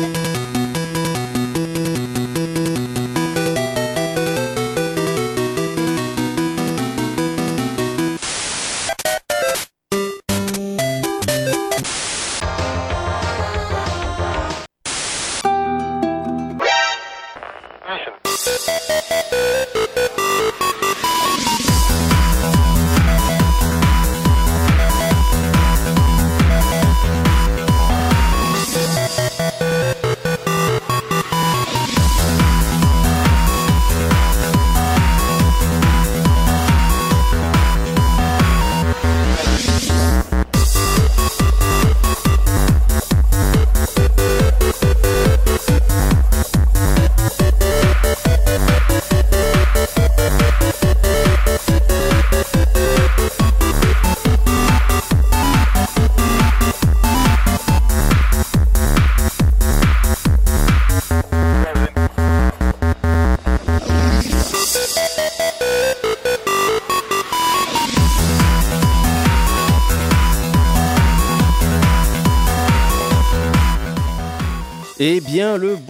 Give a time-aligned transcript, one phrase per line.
[0.00, 0.27] Eh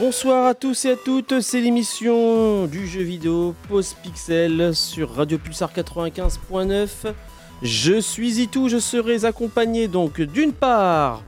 [0.09, 5.37] bonsoir à tous et à toutes, c'est l'émission du jeu vidéo Pause Pixel sur Radio
[5.37, 7.13] Pulsar 95.9.
[7.61, 11.23] Je suis Itou, je serai accompagné donc d'une part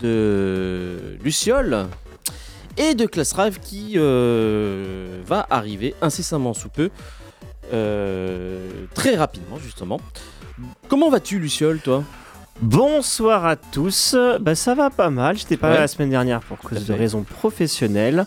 [0.00, 1.88] de Luciole
[2.78, 6.88] et de Classrive qui euh, va arriver incessamment sous peu,
[7.74, 10.00] euh, très rapidement justement.
[10.88, 12.02] Comment vas-tu Luciole, toi?
[12.62, 14.16] Bonsoir à tous.
[14.40, 15.36] Bah, ça va pas mal.
[15.36, 15.74] J'étais pas Ouais.
[15.74, 18.26] là la semaine dernière pour cause de raisons professionnelles.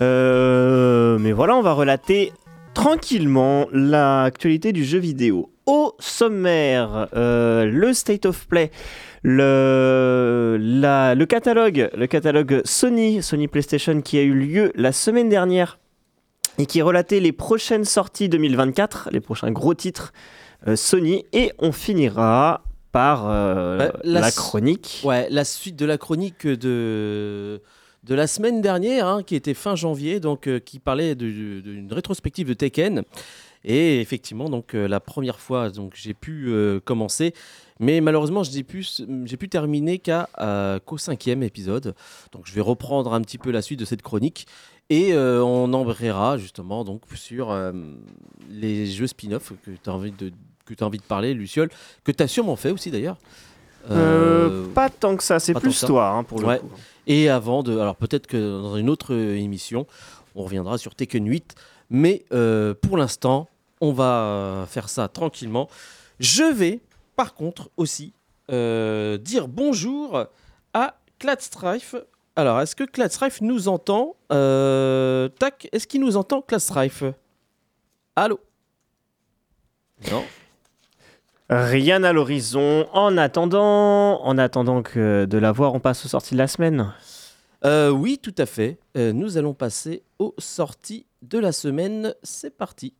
[0.00, 2.32] Euh, mais voilà, on va relater
[2.74, 5.50] tranquillement l'actualité du jeu vidéo.
[5.66, 8.70] Au sommaire, euh, le State of Play,
[9.22, 15.28] le, la- le catalogue, le catalogue Sony, Sony PlayStation qui a eu lieu la semaine
[15.28, 15.78] dernière
[16.58, 20.12] et qui relatait les prochaines sorties 2024, les prochains gros titres
[20.66, 21.24] euh, Sony.
[21.32, 25.00] Et on finira par euh, Bah, la chronique.
[25.04, 27.60] Ouais, la suite de la chronique de,
[28.04, 32.46] de la semaine dernière, hein, qui était fin janvier, donc euh, qui parlait d'une rétrospective
[32.46, 33.02] de Tekken.
[33.64, 36.52] Et effectivement, donc euh, la première fois, donc j'ai pu
[36.84, 37.32] commencer,
[37.80, 38.84] mais malheureusement, j'ai pu,
[39.24, 40.28] j'ai pu terminer qu'à,
[40.84, 41.94] qu'au cinquième épisode.
[42.32, 44.46] Donc je vais reprendre un petit peu la suite de cette chronique.
[44.90, 47.56] Et on embrayera justement donc sur
[48.50, 50.32] les jeux spin-off que tu as envie de
[50.72, 51.70] que tu as envie de parler, Luciole,
[52.04, 53.16] que tu as sûrement fait aussi d'ailleurs.
[53.90, 55.86] Euh, Euh, pas tant que ça, c'est plus ça.
[55.86, 56.58] toi hein, pour le Ouais.
[56.60, 56.70] coup.
[57.06, 57.78] et avant de.
[57.78, 59.86] Alors peut-être que dans une autre euh, émission,
[60.34, 61.54] on reviendra sur Tekken 8.
[61.90, 63.48] Mais euh, pour l'instant,
[63.80, 65.68] on va faire ça tranquillement.
[66.20, 66.80] Je vais,
[67.16, 68.12] par contre, aussi
[68.50, 70.24] euh, dire bonjour
[70.74, 71.94] à Cladstrife.
[72.36, 74.14] Alors, est-ce que Cladstrife nous entend?
[74.32, 77.04] Euh, Tac, est-ce qu'il nous entend, Cladstrife
[78.16, 78.38] Allô?
[80.10, 80.24] Non
[81.54, 82.86] Rien à l'horizon.
[82.92, 86.92] En attendant, en attendant que de la voir, on passe aux sorties de la semaine.
[87.64, 88.78] Euh, Oui, tout à fait.
[88.96, 92.14] Euh, nous allons passer aux sorties de la semaine.
[92.22, 92.94] C'est parti.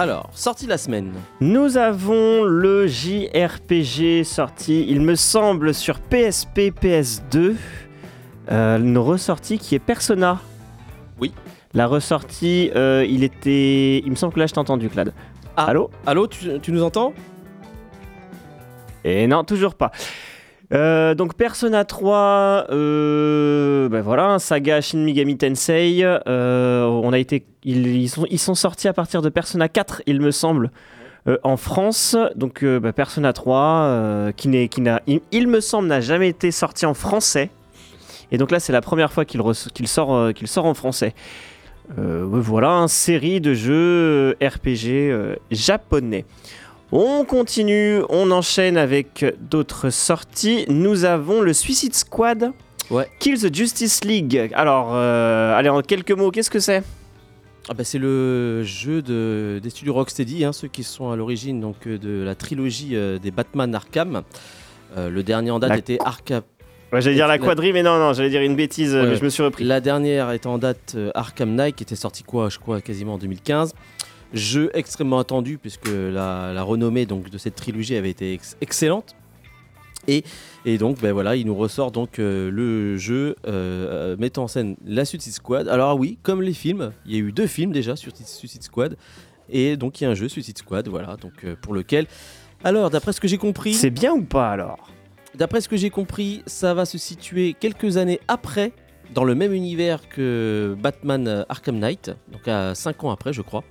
[0.00, 1.12] Alors, sortie de la semaine.
[1.42, 7.54] Nous avons le JRPG sorti, il me semble, sur PSP, PS2.
[8.50, 10.40] Euh, une ressortie qui est Persona.
[11.20, 11.34] Oui.
[11.74, 13.98] La ressortie, euh, il était.
[13.98, 15.12] Il me semble que là, je t'ai entendu, Clad.
[15.54, 15.66] Ah.
[15.66, 15.90] Allô?
[16.06, 17.12] Allô, tu, tu nous entends?
[19.04, 19.90] Et non, toujours pas.
[20.72, 26.02] Euh, donc Persona 3, euh, ben voilà, un saga Shin Megami Tensei.
[26.04, 30.02] Euh, on a été, ils, ils sont, ils sont sortis à partir de Persona 4,
[30.06, 30.70] il me semble,
[31.42, 32.16] en France.
[32.36, 36.52] Donc ben, Persona 3, euh, qui n'est, qui n'a, il, me semble, n'a jamais été
[36.52, 37.50] sorti en français.
[38.30, 39.42] Et donc là, c'est la première fois qu'il,
[39.74, 41.14] qu'il sort, qu'il sort en français.
[41.96, 46.24] Voilà, une série de jeux RPG japonais.
[46.92, 50.64] On continue, on enchaîne avec d'autres sorties.
[50.68, 52.50] Nous avons le Suicide Squad.
[52.90, 53.08] Ouais.
[53.20, 54.50] Kill the Justice League.
[54.54, 56.82] Alors, euh, allez, en quelques mots, qu'est-ce que c'est?
[57.68, 61.60] Ah bah, c'est le jeu de, des studios Rocksteady, hein, ceux qui sont à l'origine
[61.60, 64.22] donc euh, de la trilogie euh, des Batman Arkham.
[64.96, 66.42] Euh, le dernier en date La- était Arkham.
[66.92, 69.06] Ouais, J'allais dire la quadrille, mais non, non, j'allais dire une bêtise, Ouais.
[69.06, 69.62] mais je me suis repris.
[69.62, 73.18] La dernière est en date Arkham Knight, qui était sorti quoi, je crois, quasiment en
[73.18, 73.74] 2015.
[74.32, 79.14] Jeu extrêmement attendu puisque la, la renommée donc de cette trilogie avait été ex- excellente.
[80.08, 80.24] Et,
[80.64, 84.76] et donc, ben voilà, il nous ressort donc euh, le jeu euh, mettant en scène
[84.84, 85.68] la Suicide Squad.
[85.68, 88.96] Alors oui, comme les films, il y a eu deux films déjà sur Suicide Squad,
[89.50, 92.06] et donc il y a un jeu Suicide Squad, voilà, donc euh, pour lequel.
[92.64, 94.88] Alors, d'après ce que j'ai compris, C'est bien ou pas alors?
[95.34, 98.72] D'après ce que j'ai compris, ça va se situer quelques années après,
[99.14, 103.64] dans le même univers que Batman Arkham Knight, donc à 5 ans après, je crois.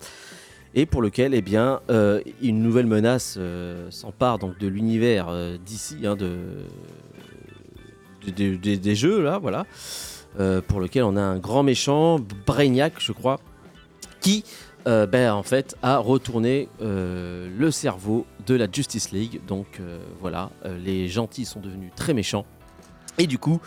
[0.75, 5.57] Et pour lequel, eh bien, euh, une nouvelle menace euh, s'empare donc de l'univers euh,
[5.57, 6.37] d'ici, hein, de,
[8.27, 9.65] de- de- de- des jeux là, voilà,
[10.67, 13.39] pour lequel on a un grand méchant, Brainiac, je crois,
[14.21, 14.43] qui,
[14.85, 19.41] ben, en fait, a retourné le cerveau de la Justice League.
[19.47, 19.81] Donc
[20.21, 20.49] voilà,
[20.83, 22.45] les gentils sont devenus très méchants.
[23.17, 23.59] Et du coup,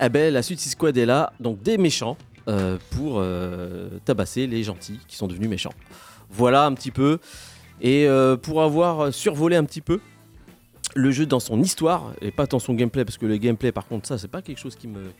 [0.00, 2.16] eh ben, la Suicide Squad est là, donc des méchants,
[2.90, 3.22] pour
[4.04, 5.74] tabasser les gentils qui sont devenus méchants.
[6.30, 7.18] Voilà un petit peu.
[7.80, 10.00] Et euh, pour avoir survolé un petit peu
[10.94, 13.86] le jeu dans son histoire et pas dans son gameplay, parce que le gameplay, par
[13.86, 15.12] contre, ça, c'est pas quelque chose qui me,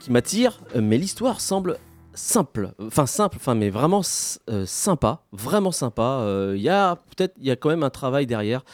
[0.00, 0.60] qui m'attire.
[0.74, 1.78] euh, Mais l'histoire semble
[2.14, 4.02] simple, enfin simple, mais vraiment
[4.50, 6.20] euh, sympa, vraiment sympa.
[6.22, 8.64] Euh, Il y a peut-être, il y a quand même un travail derrière.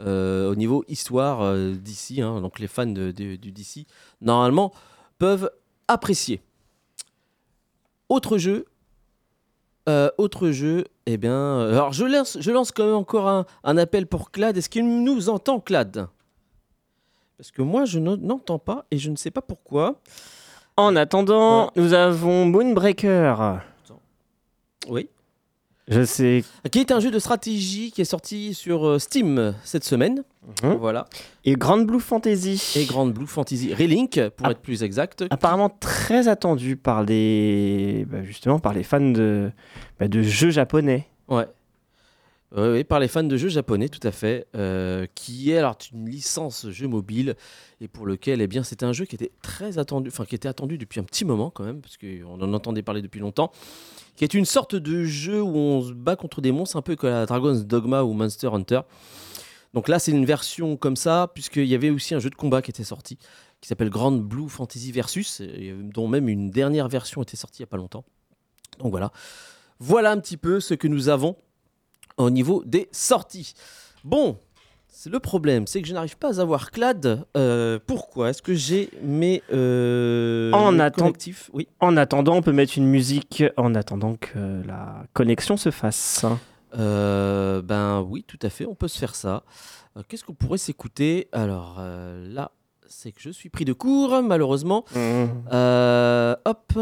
[0.00, 3.86] euh, au niveau histoire euh, d'ici, donc les fans de- du DC,
[4.22, 4.72] normalement,
[5.18, 5.50] peuvent
[5.88, 6.40] apprécier.
[8.08, 8.64] Autre jeu,
[9.88, 13.46] euh, autre jeu, eh bien, euh, alors je lance, je lance quand même encore un,
[13.64, 14.56] un appel pour Clad.
[14.56, 16.06] Est-ce qu'il nous entend, Clad?
[17.38, 20.00] Parce que moi, je ne- n'entends pas et je ne sais pas pourquoi.
[20.76, 23.60] En attendant, nous avons Moonbreaker.
[24.88, 25.08] Oui.
[25.88, 26.44] Je sais.
[26.70, 30.22] Qui est un jeu de stratégie qui est sorti sur euh, Steam cette semaine.
[30.62, 30.74] Mhm.
[30.74, 31.06] Voilà.
[31.44, 32.74] Et Grand Blue Fantasy.
[32.76, 35.24] Et Grand Blue Fantasy Relink, pour être plus exact.
[35.30, 39.52] Apparemment très attendu par les, bah, justement par les fans de,
[39.98, 41.06] bah, de jeux japonais.
[41.28, 41.46] Ouais.
[42.56, 46.08] Oui, par les fans de jeux japonais, tout à fait, euh, qui est alors une
[46.08, 47.36] licence jeu mobile
[47.80, 50.48] et pour lequel, eh bien, c'était un jeu qui était très attendu, enfin qui était
[50.48, 53.52] attendu depuis un petit moment quand même, parce qu'on en entendait parler depuis longtemps,
[54.16, 56.96] qui est une sorte de jeu où on se bat contre des monstres un peu
[56.96, 58.80] comme la Dragon's Dogma ou Monster Hunter.
[59.74, 62.60] Donc là, c'est une version comme ça, puisqu'il y avait aussi un jeu de combat
[62.62, 63.18] qui était sorti,
[63.60, 67.64] qui s'appelle Grand Blue Fantasy Versus, et dont même une dernière version était sortie il
[67.64, 68.04] n'y a pas longtemps.
[68.78, 69.12] Donc voilà.
[69.78, 71.36] Voilà un petit peu ce que nous avons
[72.16, 73.54] au niveau des sorties.
[74.04, 74.38] Bon,
[74.88, 77.24] c'est le problème, c'est que je n'arrive pas à avoir Clad.
[77.36, 78.30] Euh, pourquoi?
[78.30, 80.78] Est-ce que j'ai mes, euh, En
[81.52, 81.68] Oui.
[81.78, 86.26] En attendant, on peut mettre une musique en attendant que la connexion se fasse.
[86.78, 89.42] Euh, ben oui, tout à fait, on peut se faire ça.
[89.96, 91.28] Euh, Qu'est-ce qu'on pourrait s'écouter?
[91.32, 92.52] Alors euh, là,
[92.86, 94.84] c'est que je suis pris de court, malheureusement.
[94.96, 96.72] Euh, hop.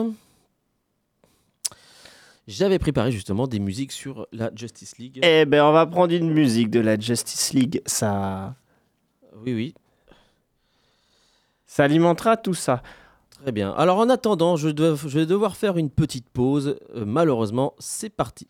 [2.46, 5.20] J'avais préparé justement des musiques sur la Justice League.
[5.23, 7.82] Eh ben, on va prendre une musique de la Justice League.
[7.85, 8.55] Ça,
[9.44, 9.75] Oui, oui,
[11.67, 12.82] ça alimentera tout ça.
[13.43, 13.70] très bien.
[13.73, 16.79] Alors en attendant, je, dois- je vais devoir faire une petite pause.
[16.94, 18.49] Malheureusement, c'est parti.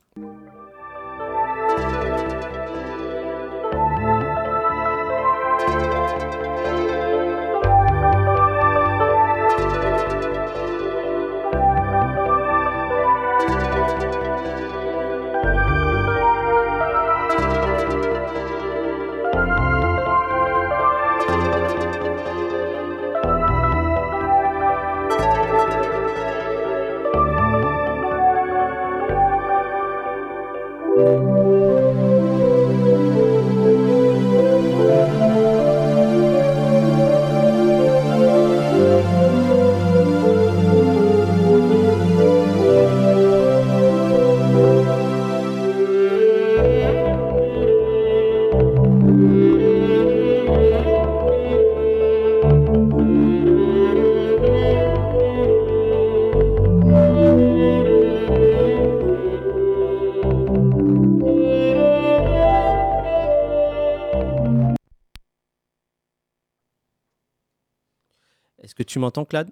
[68.89, 69.51] Tu m'entends, Clad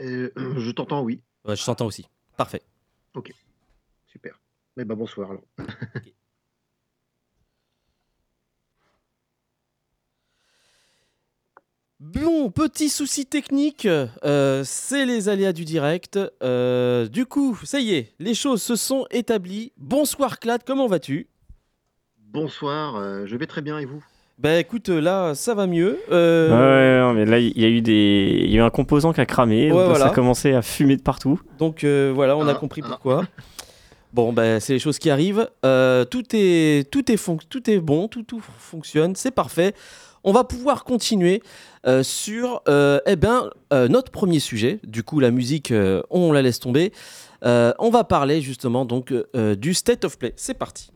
[0.00, 1.22] Euh, je t'entends, oui.
[1.44, 2.06] Ouais, Je t'entends aussi.
[2.36, 2.62] Parfait.
[4.06, 4.38] Super.
[4.76, 5.42] Eh ben, bonsoir alors.
[12.00, 16.18] Bon, petit souci technique, euh, c'est les aléas du direct.
[16.42, 19.72] Euh, du coup, ça y est, les choses se sont établies.
[19.76, 21.28] Bonsoir Clad, comment vas-tu?
[22.18, 24.04] Bonsoir, euh, je vais très bien et vous?
[24.38, 26.00] Bah écoute, euh, là, ça va mieux.
[26.10, 29.12] Euh, Ouais, mais là, il y a eu des, il y a eu un composant
[29.12, 29.68] qui a cramé.
[29.68, 29.98] Donc voilà.
[29.98, 31.40] Ça a commencé à fumer de partout.
[31.58, 33.24] Donc euh, voilà, on a compris pourquoi.
[34.12, 35.48] Bon, ben, c'est les choses qui arrivent.
[35.64, 39.74] Euh, tout, est, tout, est tout est bon, tout, tout fonctionne, c'est parfait.
[40.24, 41.42] On va pouvoir continuer
[42.02, 44.80] sur eh ben, notre premier sujet.
[44.84, 45.72] Du coup, la musique,
[46.10, 46.92] on la laisse tomber.
[47.42, 50.32] on va parler justement donc du State of Play.
[50.36, 50.90] C'est parti.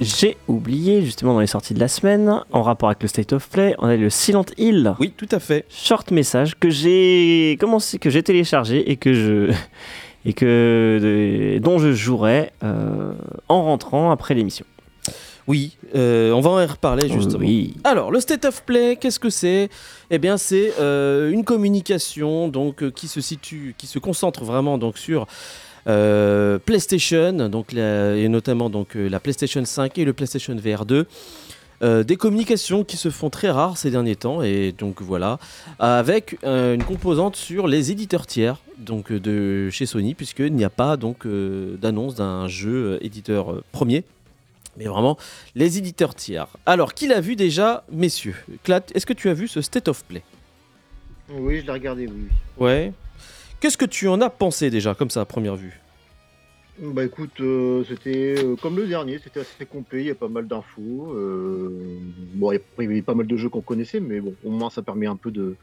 [0.00, 3.48] J'ai oublié justement dans les sorties de la semaine, en rapport avec le State of
[3.48, 4.94] Play, on a le Silent Hill.
[5.00, 5.64] Oui, tout à fait.
[5.68, 9.52] Short message que j'ai commencé, que j'ai téléchargé et que je
[10.24, 13.12] et que dont je jouerai euh,
[13.48, 14.66] en rentrant après l'émission.
[15.48, 17.40] Oui, euh, on va en reparler justement.
[17.40, 17.74] Oui.
[17.82, 19.68] Alors, le State of Play, qu'est-ce que c'est?
[20.10, 24.96] Eh bien, c'est euh, une communication donc qui se situe, qui se concentre vraiment donc
[24.96, 25.26] sur
[25.88, 31.06] euh, PlayStation, donc et notamment donc, euh, la PlayStation 5 et le PlayStation VR 2.
[31.80, 35.38] Euh, des communications qui se font très rares ces derniers temps et donc voilà
[35.78, 40.96] avec une composante sur les éditeurs tiers donc de chez Sony puisqu'il n'y a pas
[40.96, 44.02] donc d'annonce d'un jeu éditeur premier
[44.76, 45.16] mais vraiment
[45.54, 46.48] les éditeurs tiers.
[46.66, 48.34] Alors qui l'a vu déjà messieurs?
[48.64, 50.24] Clat, est-ce que tu as vu ce State of Play?
[51.30, 52.28] Oui, je l'ai regardé oui.
[52.58, 52.92] Ouais.
[53.60, 55.80] Qu'est-ce que tu en as pensé déjà, comme ça, à première vue?
[56.80, 60.28] Bah écoute, euh, c'était euh, comme le dernier, c'était assez complet, il y a pas
[60.28, 61.12] mal d'infos.
[61.12, 61.98] Euh,
[62.34, 64.80] bon, il y, avait pas mal de jeux qu'on connaissait, mais bon, au moins ça
[64.80, 65.56] permet un peu de,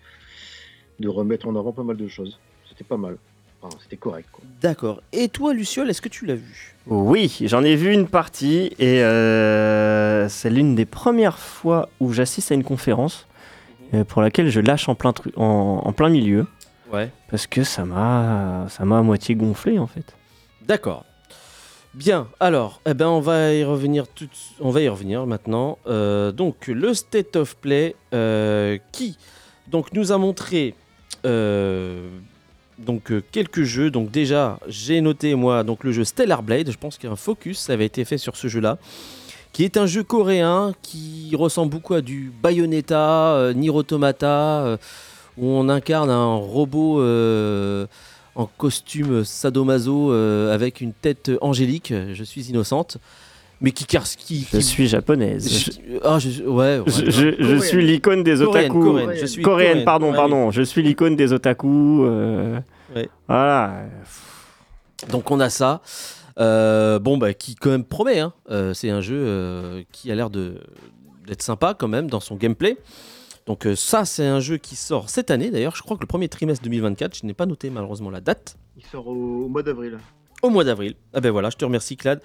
[1.00, 2.38] de remettre en avant pas mal de choses.
[2.68, 3.16] C'était pas mal.
[3.62, 4.28] Enfin, c'était correct.
[4.62, 5.02] D'accord.
[5.14, 6.76] Et toi, Luciole, est-ce que tu l'as vu?
[6.86, 9.00] Oui, j'en ai vu une partie et
[10.30, 13.26] c'est l'une des premières fois où j'assiste à une conférence
[14.10, 16.46] pour laquelle je lâche en plein, en plein milieu.
[16.96, 17.12] Ouais.
[17.30, 20.16] Parce que ça m'a, ça m'a à moitié gonflé en fait.
[20.62, 21.04] D'accord.
[21.94, 25.78] Bien, alors, eh ben, on va y revenir tout, on va y revenir maintenant.
[25.88, 29.18] Euh, donc, le State of Play euh, qui
[29.68, 30.76] donc nous a montré
[31.26, 32.10] euh,
[32.80, 33.92] donc quelques jeux.
[33.92, 36.70] Donc déjà, j'ai noté moi donc le jeu Stellar Blade.
[36.70, 38.78] Je pense qu'un focus avait été fait sur ce jeu-là,
[39.54, 44.78] qui est un jeu coréen qui ressemble beaucoup à du Bayonetta, Nier Automata
[45.38, 47.88] où on incarne un robot euh,
[48.36, 51.94] en costume sadomaso euh, avec une tête angélique.
[52.14, 52.98] Je suis innocente.
[53.62, 55.50] Mais qui, qui, Je suis japonaise.
[55.50, 58.84] Je, ah, je, ouais, je, suis l'icône des otaku.
[58.84, 60.52] Coréenne, Je suis coréenne, pardon, pardon.
[60.52, 62.04] Je suis l'icône des otaku.
[62.04, 62.60] Euh,
[63.28, 63.86] voilà.
[65.10, 65.82] Donc on a ça.
[66.38, 68.20] bon, bah, qui quand même promet.
[68.20, 68.34] Hein.
[68.74, 72.78] c'est un jeu qui a l'air d'être sympa quand même dans son gameplay.
[73.46, 75.52] Donc euh, ça, c'est un jeu qui sort cette année.
[75.52, 78.58] D'ailleurs, je crois que le premier trimestre 2024, je n'ai pas noté malheureusement la date.
[78.76, 80.00] Il sort au, mois d'avril.
[80.42, 80.96] Au mois d'avril.
[81.14, 82.22] Ah ben voilà, je te remercie Clad.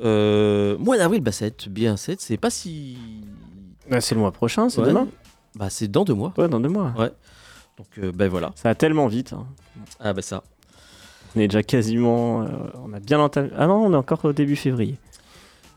[0.00, 2.96] Euh, mois d'avril, bah c'est bien, c'est pas si...
[3.88, 5.06] Bah, c'est le mois prochain, c'est demain
[5.54, 6.32] Bah c'est dans deux mois.
[6.38, 6.94] Ouais, dans deux mois.
[6.96, 7.12] Ouais.
[7.76, 8.52] Donc euh, ben voilà.
[8.56, 9.34] Ça va tellement vite.
[9.34, 9.46] Hein.
[10.00, 10.42] Ah bah ça.
[11.36, 12.46] On est déjà quasiment...
[12.82, 13.50] on a bien entamé...
[13.56, 14.96] Ah non, on est encore au début février.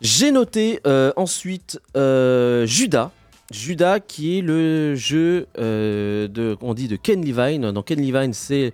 [0.02, 0.80] J'ai noté
[1.16, 3.12] ensuite Judas.
[3.52, 7.72] Judas, qui est le jeu euh, de, on dit de Ken Levine.
[7.72, 8.74] Dans Ken Levine, c'est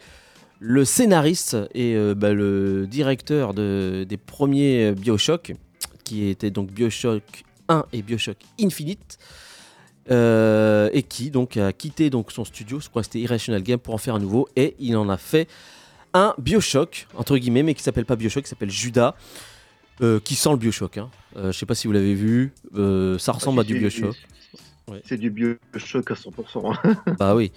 [0.60, 5.54] le scénariste et euh, bah, le directeur de, des premiers Bioshock,
[6.04, 7.24] qui étaient donc Bioshock
[7.70, 9.20] 1 et Bioshock Infinite.
[10.12, 13.80] Euh, et qui donc a quitté donc son studio, je crois que c'était Irrational Game
[13.80, 15.48] pour en faire un nouveau, et il en a fait
[16.14, 19.16] un Bioshock entre guillemets, mais qui s'appelle pas Bioshock, qui s'appelle Judas,
[20.26, 20.98] qui sent le Bioshock.
[20.98, 21.10] Hein.
[21.38, 22.52] je sais pas si vous l'avez vu,
[23.18, 24.18] ça ressemble à du Bioshock.
[25.06, 26.74] C'est du Bioshock à 100%.
[26.74, 26.96] Hein.
[27.20, 27.52] bah oui,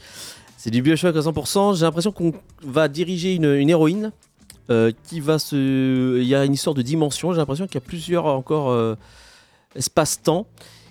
[0.56, 1.76] c'est du Bioshock à 100%.
[1.76, 4.12] J'ai l'impression qu'on va diriger une, héroïne
[4.70, 6.18] euh, qui va se.
[6.20, 7.32] Il y a une histoire de dimension.
[7.32, 8.94] J'ai l'impression qu'il y a plusieurs encore euh,
[9.74, 10.46] espace-temps.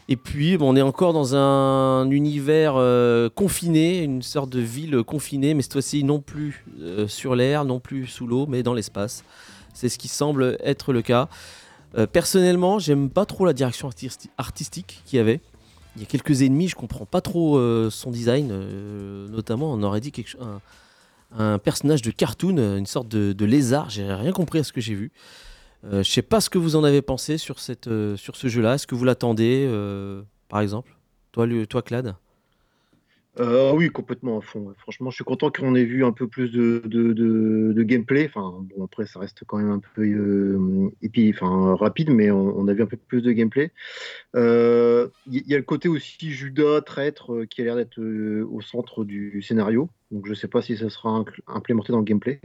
[0.08, 5.56] Et puis, on est encore dans un univers euh, confiné, une sorte de ville confinée,
[5.56, 6.64] mais cette fois-ci non plus
[7.08, 9.24] sur l'air, non plus sous l'eau, mais dans l'espace.
[9.74, 11.28] C'est ce qui semble être le cas.
[12.14, 13.90] personnellement, j'aime pas trop la direction
[14.38, 15.42] artistique qu'il y avait.
[15.96, 18.50] Il y a quelques ennemis, je comprends pas trop euh, son design.
[18.52, 20.62] Euh, notamment, on aurait dit quelque, un,
[21.38, 23.90] un personnage de cartoon, euh, une sorte de, lézard.
[23.90, 25.12] J'ai rien compris à ce que j'ai vu.
[25.84, 28.76] je sais pas ce que vous en avez pensé sur ce jeu-là.
[28.76, 29.70] Est-ce que vous l'attendez,
[30.50, 30.96] par exemple?
[31.32, 32.16] Toi, toi Clad?
[33.40, 34.74] Euh, oui, complètement à fond.
[34.78, 38.26] Franchement, je suis content qu'on ait vu un peu plus de, de, gameplay.
[38.34, 40.90] Enfin, bon, après, ça reste quand même un peu euh,
[41.34, 43.72] enfin, rapide, mais on, a vu un peu plus de gameplay.
[44.34, 48.62] Il euh, y, a le côté aussi Judas, traître, euh, qui a l'air d'être au
[48.62, 49.90] centre du scénario.
[50.12, 52.40] Donc, je ne sais pas si ça sera implémenté dans le gameplay.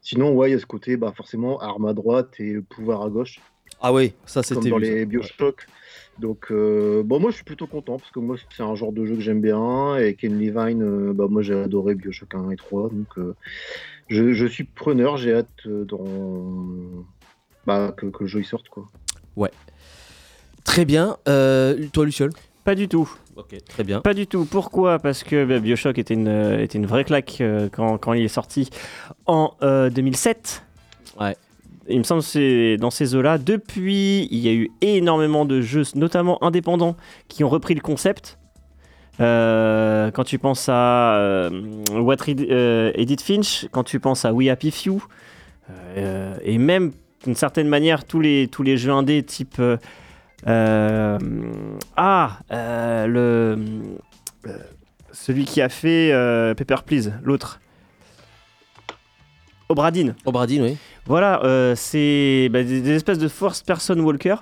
[0.00, 3.10] Sinon, ouais, il y a ce côté, bah, forcément, arme à droite et pouvoir à
[3.10, 3.40] gauche.
[3.80, 4.92] Ah oui, ça comme c'était dans vu, ça.
[4.92, 5.66] les Bioshock.
[6.18, 9.04] Donc, euh, bon, moi je suis plutôt content parce que moi c'est un genre de
[9.06, 12.56] jeu que j'aime bien et Ken Levine, euh, bah, moi j'ai adoré Bioshock 1 et
[12.56, 12.90] 3.
[12.90, 13.34] Donc, euh,
[14.08, 17.04] je, je suis preneur, j'ai hâte euh, dans...
[17.66, 18.68] bah, que, que le jeu il sorte.
[18.68, 18.88] Quoi.
[20.68, 21.16] Très bien.
[21.28, 22.30] Euh, toi, Luciol
[22.62, 23.10] Pas du tout.
[23.36, 24.00] Ok, très bien.
[24.00, 24.44] Pas du tout.
[24.44, 24.98] Pourquoi?
[24.98, 26.28] Parce que bah, Bioshock était une,
[26.60, 28.68] était une vraie claque euh, quand, quand il est sorti
[29.26, 30.62] en euh, 2007.
[31.18, 31.36] Ouais.
[31.88, 33.38] Il me semble que c'est dans ces eaux-là.
[33.38, 36.96] Depuis, il y a eu énormément de jeux, notamment indépendants,
[37.28, 38.38] qui ont repris le concept.
[39.20, 41.50] Euh, quand tu penses à euh,
[41.92, 45.02] What euh, Edith Finch, quand tu penses à We Happy Few,
[45.96, 46.92] euh, et même
[47.24, 49.60] d'une certaine manière tous les, tous les jeux indés type
[50.46, 52.38] ah
[55.10, 56.12] celui qui a fait
[56.56, 57.60] Paper Please, l'autre.
[59.68, 60.14] Obradine.
[60.24, 60.76] Obradine, oui.
[61.06, 64.36] Voilà, euh, c'est bah, des, des espèces de first person walker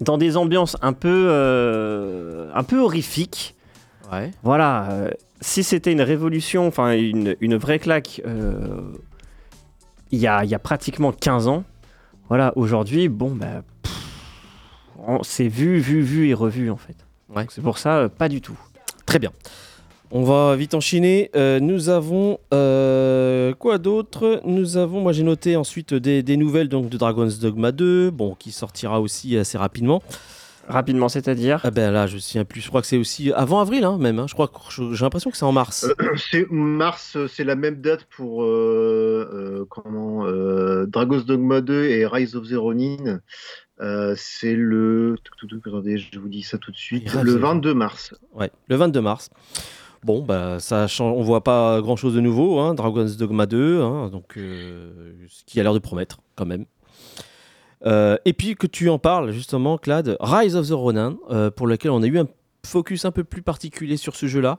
[0.00, 3.56] dans des ambiances un peu, euh, un peu horrifiques.
[4.12, 4.30] Ouais.
[4.42, 5.10] Voilà, euh,
[5.40, 8.22] si c'était une révolution, enfin une, une vraie claque,
[10.12, 11.64] il y, a, y a pratiquement 15 ans,
[12.28, 13.62] voilà, aujourd'hui, bon, bah,
[15.22, 16.96] c'est vu, vu, vu et revu en fait.
[17.28, 17.46] Ouais.
[17.48, 18.58] C'est pour ça, pas du tout.
[19.06, 19.30] Très bien.
[20.12, 21.30] On va vite enchaîner.
[21.36, 24.40] Euh, nous avons euh, quoi d'autre?
[24.44, 28.34] Nous avons, moi j'ai noté ensuite des, des nouvelles donc de Dragon's Dogma 2, bon
[28.34, 30.02] qui sortira aussi assez rapidement.
[30.68, 31.60] Rapidement, c'est-à-dire?
[31.64, 32.60] Ah ben là, je me souviens plus.
[32.60, 34.18] Je crois que c'est aussi avant avril, hein, même.
[34.20, 34.26] hein.
[34.28, 34.50] Je crois
[34.92, 35.84] j'ai l'impression que c'est en mars.
[36.00, 41.84] Euh, c'est mars, c'est la même date pour euh, euh, comment euh, Dragon's Dogma 2
[41.84, 43.20] et Rise of the Ronin.
[43.80, 45.16] Euh, c'est le.
[45.24, 47.12] tout, tout, tout, Attendez, je vous dis ça tout de suite.
[47.14, 48.14] Le of- 22 mars.
[48.34, 49.30] Ouais, le 22 mars.
[50.04, 51.14] Bon, bah ça change.
[51.16, 52.58] On voit pas grand chose de nouveau.
[52.58, 52.74] Hein.
[52.74, 56.64] Dragon's Dogma 2, hein, donc euh, ce qui a l'air de promettre quand même.
[57.86, 61.66] Euh, et puis que tu en parles justement, Clad, Rise of the Ronin, euh, pour
[61.66, 62.26] lequel on a eu un
[62.66, 64.58] focus un peu plus particulier sur ce jeu-là.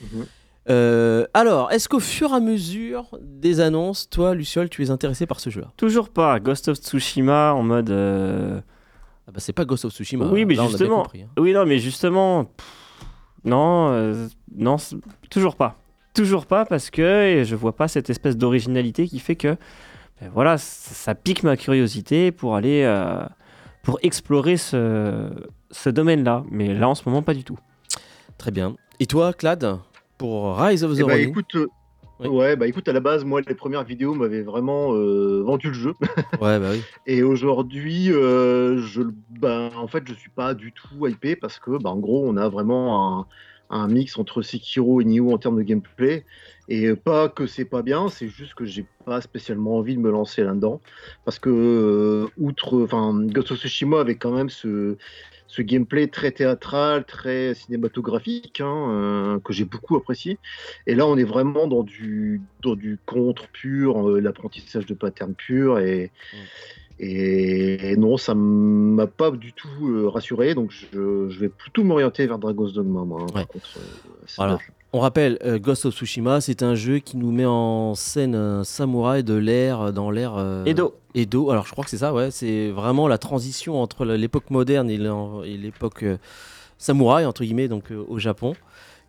[0.00, 0.26] Mhm.
[0.70, 5.26] Euh, alors, est-ce qu'au fur et à mesure des annonces, toi, Luciol, tu es intéressé
[5.26, 5.72] par ce jeu-là?
[5.76, 6.40] Toujours pas.
[6.40, 7.90] Ghost of Tsushima en mode.
[7.90, 10.26] ah bah, C'est pas Ghost of Tsushima.
[10.26, 11.02] Oui, mais Là, justement.
[11.02, 11.28] compris, hein.
[11.38, 12.44] Oui, non, mais justement.
[12.46, 12.66] pff,
[13.44, 14.76] non, euh, non,
[15.30, 15.76] toujours pas.
[16.14, 19.56] Toujours pas parce que je vois pas cette espèce d'originalité qui fait que.
[20.20, 22.82] ben voilà, ça, ça pique ma curiosité pour aller.
[22.84, 23.24] euh,
[23.82, 25.28] pour explorer ce,
[25.70, 26.44] ce domaine-là.
[26.50, 27.58] Mais là, en ce moment, pas du tout.
[28.38, 28.74] Très bien.
[28.98, 29.78] Et toi, Clad,
[30.18, 31.68] pour Rise of the Eh écoute, euh,
[32.20, 32.28] Oui.
[32.28, 35.74] ouais, bah écoute, à la base, moi, les premières vidéos m'avaient vraiment euh, vendu le
[35.74, 35.94] jeu.
[36.40, 36.82] Ouais, bah oui.
[37.06, 41.76] Et aujourd'hui, euh, je, bah, en fait, je suis pas du tout hypé parce que,
[41.78, 43.26] bah, en gros, on a vraiment un,
[43.70, 46.24] un mix entre Sekiro et Nioh en termes de gameplay.
[46.68, 50.10] Et pas que c'est pas bien, c'est juste que j'ai pas spécialement envie de me
[50.10, 50.80] lancer là-dedans.
[51.24, 54.96] Parce que, euh, outre, enfin, Ghost of Tsushima avait quand même ce,
[55.54, 60.38] ce gameplay très théâtral, très cinématographique, hein, euh, que j'ai beaucoup apprécié.
[60.88, 65.32] Et là, on est vraiment dans du, dans du contre pur, euh, l'apprentissage de pattern
[65.34, 65.78] pur.
[65.78, 66.10] Et,
[66.98, 70.54] et non, ça m'a pas du tout euh, rassuré.
[70.54, 73.22] Donc, je, je vais plutôt m'orienter vers Dragon's Dogma, moi.
[73.22, 73.46] hein, par Ouais.
[73.46, 73.80] contre, euh,
[74.26, 74.52] c'est Voilà.
[74.54, 74.72] dommage.
[74.92, 78.62] On rappelle, euh, Ghost of Tsushima, c'est un jeu qui nous met en scène un
[78.64, 80.64] samouraï de l'ère dans l'ère euh,
[81.14, 81.42] Edo.
[81.44, 81.50] Edo.
[81.50, 82.30] Alors je crois que c'est ça, ouais.
[82.30, 86.18] C'est vraiment la transition entre l'époque moderne et et l'époque euh,
[86.78, 88.54] samouraï entre guillemets, donc euh, au Japon.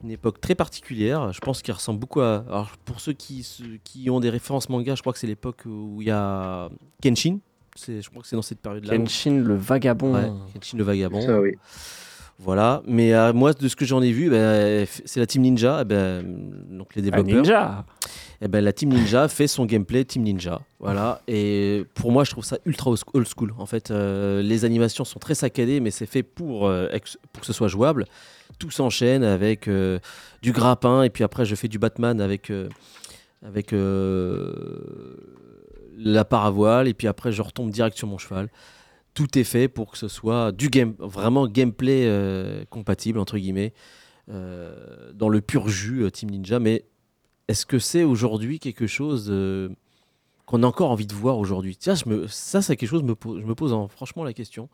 [0.04, 1.32] Une époque très particulière.
[1.34, 2.44] Je pense qu'il ressemble beaucoup à.
[2.48, 5.64] Alors pour ceux qui, ceux qui ont des références manga, je crois que c'est l'époque
[5.66, 6.70] où il y a
[7.02, 7.40] Kenshin.
[7.88, 8.98] Je crois que c'est dans cette période-là.
[8.98, 10.14] Kenshin, le vagabond.
[10.14, 11.22] Ouais, Kenshin le vagabond.
[11.22, 11.56] Ça, oui.
[12.38, 15.80] Voilà, mais euh, moi, de ce que j'en ai vu, ben, c'est la Team Ninja,
[15.82, 16.22] eh ben,
[16.70, 17.36] donc les Ah, développeurs.
[17.36, 17.86] ninja.
[18.42, 20.60] Eh ben, la Team Ninja fait son gameplay Team Ninja.
[20.80, 23.54] Voilà, et pour moi, je trouve ça ultra old school.
[23.58, 26.90] En fait, euh, les animations sont très saccadées, mais c'est fait pour, euh,
[27.32, 28.06] pour que ce soit jouable.
[28.60, 29.70] Tout s'enchaîne avec
[30.42, 32.52] du grappin, et puis après, je fais du Batman avec,
[33.46, 33.74] avec
[35.98, 38.50] la paravoile, et puis après, je retombe direct sur mon cheval
[39.16, 43.74] tout est fait pour que ce soit du game, vraiment gameplay euh, compatible, entre guillemets,
[44.30, 46.60] euh, dans le pur jus euh, Team Ninja.
[46.60, 46.86] Mais
[47.48, 49.34] est-ce que c'est aujourd'hui quelque chose
[50.46, 51.78] qu'on a encore envie de voir aujourd'hui?
[51.80, 51.96] Ça,
[52.62, 54.70] c'est quelque chose, me je me pose en- franchement la question.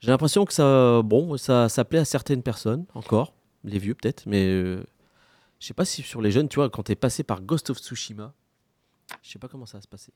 [0.00, 4.46] J'ai l'impression que ça, bon, ça, plaît à certaines personnes, encore, les vieux peut-être, mais
[4.46, 7.70] je sais pas si sur les jeunes, tu vois, quand tu es passé par Ghost
[7.70, 8.32] of Tsushima,
[9.22, 10.12] je sais pas comment ça va se passer.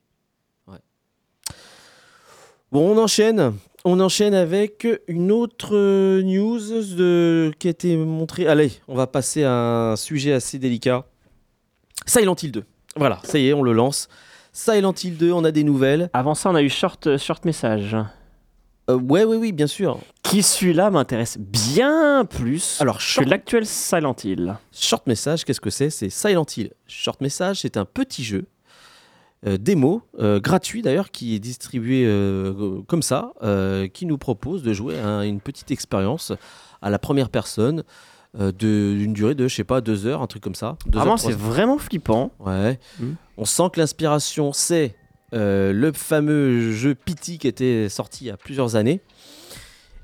[2.74, 3.52] Bon, on enchaîne.
[3.84, 6.58] On enchaîne avec une autre euh, news
[6.96, 7.52] de...
[7.60, 8.48] qui a été montrée.
[8.48, 11.04] Allez, on va passer à un sujet assez délicat.
[12.04, 12.64] Silent Hill 2.
[12.96, 14.08] Voilà, ça y est, on le lance.
[14.52, 16.10] Silent Hill 2, on a des nouvelles.
[16.14, 17.96] Avant ça, on a eu short, short message.
[18.90, 20.00] Euh, ouais, oui, oui, bien sûr.
[20.24, 24.56] Qui celui-là m'intéresse bien plus Alors, que l'actuel Silent Hill.
[24.72, 25.90] short Message, qu'est-ce que c'est?
[25.90, 26.72] C'est Silent Hill.
[26.88, 28.46] Short Message, c'est un petit jeu
[29.46, 33.32] euh, démo, euh, gratuit d'ailleurs, qui est distribué euh, comme ça,
[33.92, 36.32] qui nous propose de jouer à une petite expérience
[36.82, 37.82] à la première personne
[38.36, 40.76] d'une durée de, je sais pas, deux heures, un truc comme ça.
[40.86, 42.32] Vraiment, trois c'est vraiment flippant.
[42.40, 42.80] Ouais.
[42.98, 43.12] Mm.
[43.36, 44.96] On sent que l'inspiration, c'est
[45.32, 49.02] le fameux jeu Pity qui était sorti il y a plusieurs années.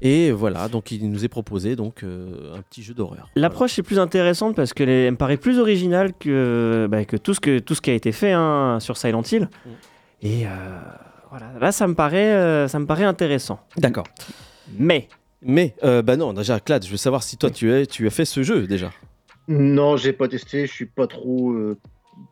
[0.03, 3.29] Et voilà, donc il nous est proposé donc euh, un petit jeu d'horreur.
[3.37, 7.41] L'approche est plus intéressante parce qu'elle me paraît plus originale que, bah, que, tout ce
[7.41, 9.51] que tout ce qui a été fait hein, sur Silent Hill.
[9.65, 9.71] Mm.
[10.23, 10.49] Et euh,
[11.31, 13.61] voilà, là, ça me paraît, euh, ça me paraît intéressant.
[13.77, 14.07] D'accord.
[14.77, 15.09] Mais
[15.43, 18.11] Mais, euh, bah non, déjà, Clad, je veux savoir si toi tu, es, tu as
[18.11, 18.91] fait ce jeu déjà.
[19.49, 21.79] Non, j'ai pas testé, je suis pas trop, euh,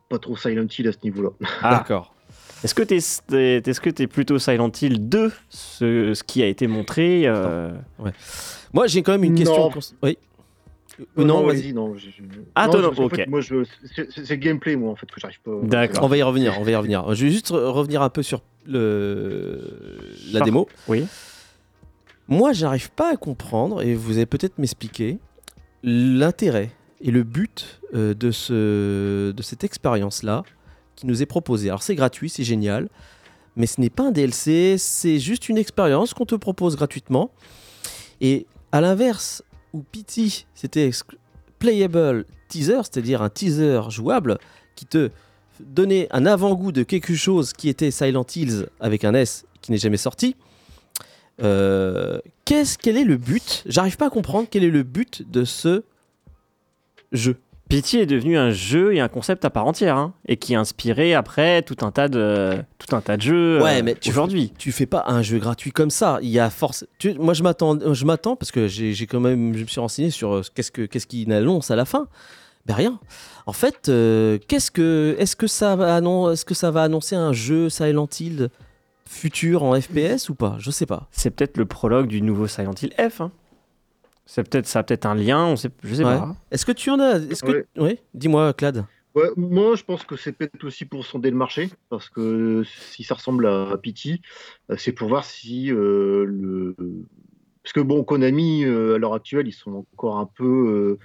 [0.09, 1.29] pas trop Silent Hill à ce niveau-là.
[1.61, 1.77] Ah.
[1.77, 2.13] D'accord.
[2.63, 6.47] Est-ce que tu es, est-ce que t'es plutôt Silent Hill 2, ce, ce qui a
[6.47, 7.71] été montré euh,
[8.73, 9.37] Moi, j'ai quand même une Non.
[9.37, 9.69] question.
[9.69, 10.17] cons- Oui.
[11.17, 11.61] Euh, non, vas-y.
[11.61, 11.95] vas-y, non.
[11.95, 12.23] je- je-
[12.55, 13.15] Ah, non, non, ok.
[13.15, 13.63] fait, moi, je,
[13.95, 15.51] c'est le gameplay, moi, en fait, que j'arrive pas.
[15.63, 16.03] D'accord.
[16.03, 17.15] On va y revenir, on va y revenir.
[17.15, 19.61] Je vais juste re- revenir un peu sur le,
[20.33, 20.67] la Par- démo.
[20.89, 21.05] Oui.
[22.27, 25.19] Moi, j'arrive pas à comprendre, et vous allez peut-être m'expliquer,
[25.83, 26.69] l'intérêt
[27.01, 30.43] et le but euh, de, ce, de cette expérience-là
[30.99, 31.69] qui nous est proposée.
[31.69, 32.89] Alors, c'est gratuit, c'est génial,
[33.55, 37.31] mais ce n'est pas un DLC, c'est juste une expérience qu'on te propose gratuitement.
[38.19, 40.91] Et à l'inverse, où Pity, c'était
[41.57, 44.39] playable teaser, c'est-à-dire un teaser jouable
[44.75, 45.09] qui te
[45.61, 49.77] donnait un avant-goût de quelque chose qui était Silent Hills avec un S qui n'est
[49.77, 50.35] jamais sorti.
[51.41, 53.63] Euh, qu'est-ce, quel est le but?
[53.67, 55.83] J'arrive pas à comprendre quel est le but de ce
[57.13, 57.37] jeu.
[57.69, 60.59] Pity est devenu un jeu et un concept à part entière, hein, et qui a
[60.59, 64.09] inspiré après tout un tas de, tout un tas de jeux Ouais, euh, mais tu-
[64.09, 64.51] aujourd'hui.
[64.57, 66.17] Tu fais pas un jeu gratuit comme ça.
[66.23, 66.85] Il y a force.
[66.97, 69.79] tu- moi, je m'attends, je m'attends parce que j'ai, j'ai quand même, je me suis
[69.79, 72.07] renseigné sur euh, qu'est-ce que, qu'est-ce qu'il annonce à la fin.
[72.65, 72.99] Ben rien.
[73.45, 77.15] En fait, euh, qu'est-ce que, est-ce que ça va annon- est-ce que ça va annoncer
[77.15, 78.49] un jeu Silent Hill
[79.07, 80.55] futur en FPS ou pas?
[80.59, 81.07] Je sais pas.
[81.11, 83.21] C'est peut-être le prologue du nouveau Silent Hill F.
[83.21, 83.31] hein.
[84.31, 86.15] C'est peut-être ça a peut-être un lien, on sait, je sais Ouais.
[86.19, 86.35] pas.
[86.51, 87.65] Est-ce que tu en as Est-ce que, Ouais.
[87.77, 88.85] oui Dis-moi, Clad.
[89.15, 93.03] Ouais, moi, je pense que c'est peut-être aussi pour sonder le marché, parce que si
[93.03, 94.21] ça ressemble à Pity,
[94.69, 96.75] euh, c'est pour voir si euh, le.
[97.63, 100.99] Parce que bon, Konami, euh, à l'heure actuelle, ils sont encore un peu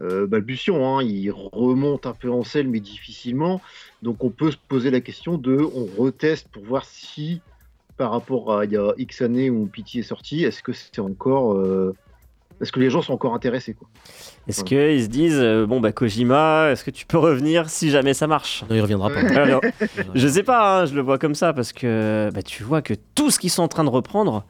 [0.00, 1.02] euh, euh, balbutiants, hein.
[1.02, 3.60] ils remontent un peu en selle, mais difficilement.
[4.00, 7.42] Donc, on peut se poser la question de, on reteste pour voir si,
[7.98, 10.98] par rapport à il y a X années où Pity est sorti, est-ce que c'est
[10.98, 11.54] encore.
[12.60, 13.88] Est-ce que les gens sont encore intéressés quoi
[14.46, 18.12] Est-ce qu'ils se disent, euh, bon bah Kojima, est-ce que tu peux revenir si jamais
[18.14, 18.64] ça marche?
[18.68, 19.20] Non, il reviendra pas.
[19.40, 19.62] Alors,
[20.14, 22.94] Je sais pas, hein, je le vois comme ça parce que bah, tu vois que
[23.14, 24.44] tout ce qu'ils sont en train de reprendre,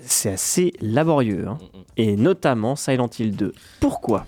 [0.00, 1.46] c'est assez laborieux.
[1.48, 1.58] hein.
[1.96, 3.52] Et notamment Silent Hill 2.
[3.80, 4.26] Pourquoi?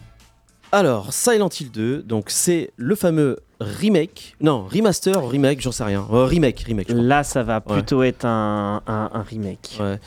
[0.73, 6.07] Alors, Silent Hill 2, donc c'est le fameux remake, non, remaster, remake, j'en sais rien.
[6.13, 6.87] Euh, remake, remake.
[6.91, 9.77] Là, ça va plutôt être un, un- un remake.
[9.81, 9.99] Ouais.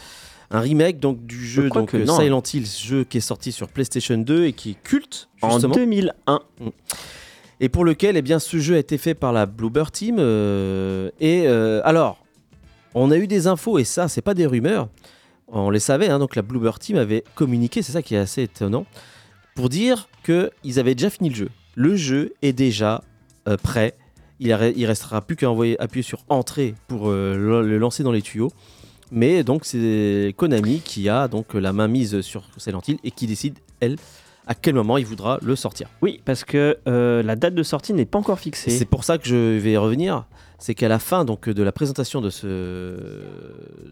[0.53, 2.15] Un remake donc du jeu donc que non.
[2.15, 5.73] Silent Hill, jeu qui est sorti sur PlayStation 2 et qui est culte En justement.
[5.73, 6.41] 2001.
[7.59, 10.17] Et pour lequel eh bien ce jeu a été fait par la Bluebird Team.
[10.19, 12.23] euh, et euh, alors,
[12.93, 14.89] on a eu des infos et ça, c'est pas des rumeurs.
[15.47, 18.43] On les savait, hein, donc la Bluebird Team avait communiqué, c'est ça qui est assez
[18.43, 18.85] étonnant,
[19.55, 21.49] pour dire que ils avaient déjà fini le jeu.
[21.75, 23.03] Le jeu est déjà
[23.47, 23.95] euh, prêt.
[24.39, 25.47] Il, il restera plus qu'à
[25.79, 28.51] appuyer sur entrée pour le lancer dans les tuyaux.
[29.11, 33.27] Mais donc c'est Konami qui a donc la main mise sur Silent Hill et qui
[33.27, 33.97] décide elle
[34.47, 35.87] à quel moment il voudra le sortir.
[36.01, 38.71] Oui, parce que euh, la date de sortie n'est pas encore fixée.
[38.71, 40.25] C'est pour ça que je vais y revenir.
[40.59, 42.95] C'est qu'à la fin donc, de la présentation de ce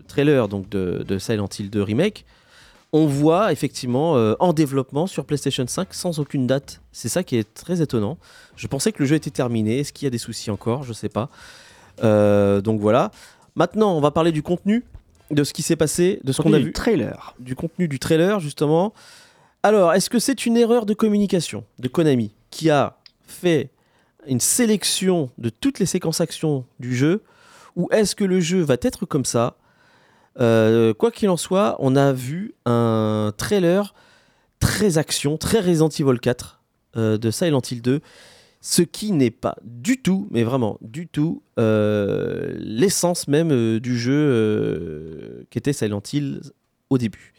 [0.07, 2.25] trailer donc, de, de Silent Hill 2 Remake,
[2.93, 6.81] on voit effectivement euh, en développement sur PlayStation 5 sans aucune date.
[6.91, 8.17] C'est ça qui est très étonnant.
[8.55, 9.79] Je pensais que le jeu était terminé.
[9.79, 10.83] Est-ce qu'il y a des soucis encore?
[10.83, 11.29] Je sais pas.
[12.03, 13.11] Euh, donc voilà.
[13.55, 14.85] Maintenant, on va parler du contenu,
[15.31, 17.35] de ce qui s'est passé, de ce qu'on a du vu trailer.
[17.39, 18.93] du contenu du trailer, justement.
[19.63, 23.69] Alors, est-ce que c'est une erreur de communication de Konami qui a fait
[24.27, 27.23] une sélection de toutes les séquences actions du jeu
[27.75, 29.55] Ou est-ce que le jeu va être comme ça?
[30.39, 33.93] Euh, Quoi qu'il en soit, on a vu un trailer
[34.59, 36.61] très action, très Resident Evil 4
[36.97, 38.01] euh, de Silent Hill 2.
[38.63, 43.97] Ce qui n'est pas du tout, mais vraiment du tout, euh, l'essence même euh, du
[43.97, 46.41] jeu euh, qu'était Silent Hill
[46.91, 47.33] au début.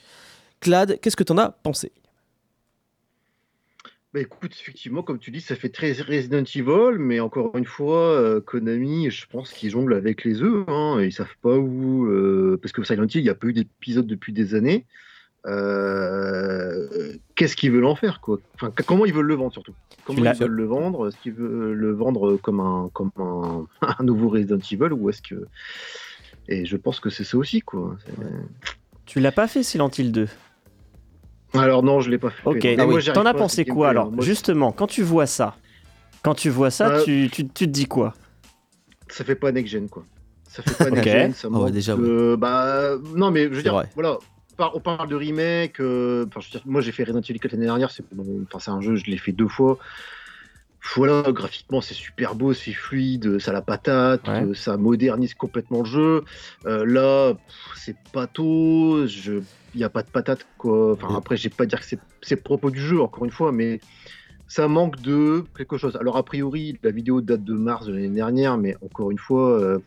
[0.58, 1.92] Clad, qu'est-ce que t'en as pensé?
[4.12, 8.40] Bah écoute, effectivement, comme tu dis, ça fait très Resident Evil, mais encore une fois,
[8.42, 12.06] Konami, je pense qu'ils jonglent avec les œufs, hein, ils savent pas où.
[12.60, 14.86] parce que Silent Hill, il n'y a pas eu d'épisode depuis des années.
[15.46, 18.38] Euh, Qu'est-ce qu'ils veulent en faire, quoi?
[18.54, 19.74] Enfin, comment ils veulent le vendre surtout?
[20.04, 21.08] Comment ils veulent le vendre?
[21.08, 23.66] Est-ce qu'ils veulent le vendre comme un, comme un,
[23.98, 25.46] un nouveau Resident Evil ou est-ce que
[26.48, 27.96] Et je pense que c'est ça aussi, quoi.
[29.06, 30.28] Tu l'as pas fait Silent Hill 2
[31.54, 32.48] Alors non, je l'ai pas fait.
[32.48, 33.02] Ok, Ah oui.
[33.12, 34.10] t'en as pensé quoi alors hein.
[34.12, 35.56] Moi, Justement, quand tu vois ça,
[36.22, 38.14] quand tu vois ça, Euh, tu, tu, tu te dis quoi?
[39.08, 40.04] Ça fait pas next gen quoi.
[40.48, 41.12] Ça fait pas next Ok.
[41.12, 43.88] gen, ça ouais, manque déjà, de- bah non mais je veux C'est dire vrai.
[43.94, 44.18] voilà,
[44.52, 47.20] on par- on parle de remake euh, enfin je veux dire, moi j'ai fait Resident
[47.20, 48.04] Evil 4 l'année dernière, c'est
[48.52, 49.78] enfin un jeu, je l'ai fait deux fois.
[50.96, 54.42] Voilà, graphiquement c'est super beau, c'est fluide, ça a la patate, Ouais.
[54.44, 56.24] euh, ça modernise complètement le jeu.
[56.66, 57.34] Euh, là,
[57.76, 57.96] c'est
[59.06, 59.42] je
[59.74, 60.92] il n'y a pas de patate quoi.
[60.94, 63.30] Enfin Et- après, j'ai pas dire que c'est c'est le propos du jeu encore une
[63.30, 63.80] fois, mais
[64.52, 65.96] ça manque de quelque chose.
[65.96, 69.58] Alors a priori, la vidéo date de mars de l'année dernière, mais encore une fois,
[69.58, 69.78] euh,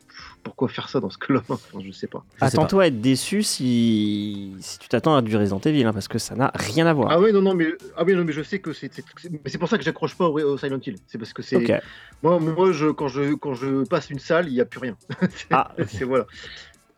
[0.41, 2.23] pourquoi faire ça dans ce cas-là Enfin, Je sais pas.
[2.41, 6.17] Attends-toi à être déçu si, si tu t'attends à du Resident Evil, hein, parce que
[6.17, 7.11] ça n'a rien à voir.
[7.11, 9.29] Ah oui, non, non, mais ah oui, non, mais je sais que c'est, c'est- c'est-
[9.31, 10.95] mais c'est pour ça que j'accroche pas au, au Silent Hill.
[11.05, 11.81] C'est parce que c'est
[12.23, 14.97] moi, moi, je quand je quand je passe une salle, il y a plus rien.
[15.29, 16.25] c'est, Ah, c'est- voilà.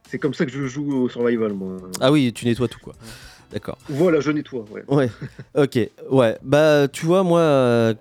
[0.09, 1.75] C'est comme ça que je joue au survival, moi.
[1.99, 2.93] Ah oui, tu nettoies tout quoi.
[3.51, 3.77] D'accord.
[3.89, 4.65] Voilà, je nettoie.
[4.71, 4.83] Ouais.
[4.87, 5.09] Ouais,
[5.55, 5.79] ok,
[6.11, 6.37] ouais.
[6.43, 7.93] Bah, tu vois, moi, euh,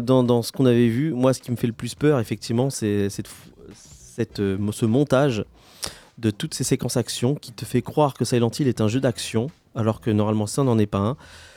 [0.00, 2.70] dans, dans ce qu'on avait vu, moi, ce qui me fait le plus peur, effectivement,
[2.70, 3.28] c'est cette,
[3.74, 5.44] cette, euh, ce montage
[6.18, 9.00] de toutes ces séquences action qui te fait croire que Silent Hill est un jeu
[9.00, 11.16] d'action, alors que normalement, ça n'en est pas un.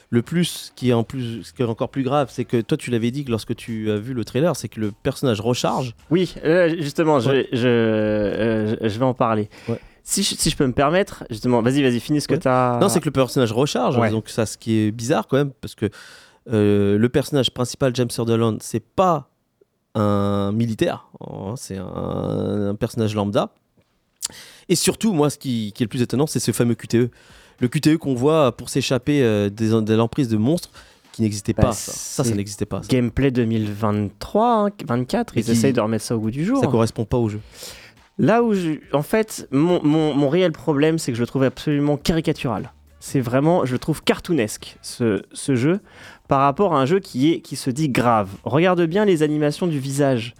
[0.10, 2.78] Le plus, qui est en plus, ce qui est encore plus grave, c'est que toi,
[2.78, 5.93] tu l'avais dit que lorsque tu as vu le trailer, c'est que le personnage recharge.
[6.10, 7.50] Oui, euh, justement, je, Ouais.
[7.52, 9.50] je, euh, je- je vais en parler.
[9.67, 9.80] Ouais.
[10.10, 12.78] Si, je, si je peux me permettre, justement, vas-y, vas-y, finis ce que tu as.
[12.82, 14.10] Non, c'est que le personnage recharge, Ouais.
[14.10, 15.89] donc ça, ce qui est bizarre quand même, parce que
[16.50, 19.30] euh, le personnage principal, James Sutherland, c'est pas
[19.96, 23.50] un militaire, hein, c'est un, un personnage lambda.
[24.70, 27.10] Et surtout, moi, ce qui, qui est le plus étonnant, c'est ce fameux QTE.
[27.60, 30.70] Le QTE qu'on voit pour s'échapper euh, des, de l'emprise de monstres
[31.12, 31.72] qui n'existait Bah, pas.
[31.74, 32.82] Ça, ça, n'existait pas.
[32.82, 36.46] Ça, Gameplay 2023, hein, 24, Et ils qui- essayent de remettre ça au goût du
[36.46, 36.62] jour.
[36.62, 37.41] ça correspond pas au jeu.
[38.19, 38.53] Là où,
[38.93, 42.71] en fait, mon, mon- mon réel problème, c'est que je le trouve absolument caricatural.
[42.99, 45.80] C'est vraiment, je le trouve cartoonesque, ce, ce jeu,
[46.27, 48.30] par rapport à un jeu qui, est, qui se dit grave.
[48.43, 50.34] Regarde bien les animations du visage.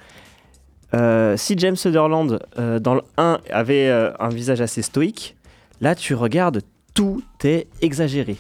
[0.95, 5.35] Euh, si James Sutherland, euh, dans le 1, avait euh, un visage assez stoïque,
[5.81, 6.61] là, tu regardes,
[6.95, 8.37] tout est exagéré.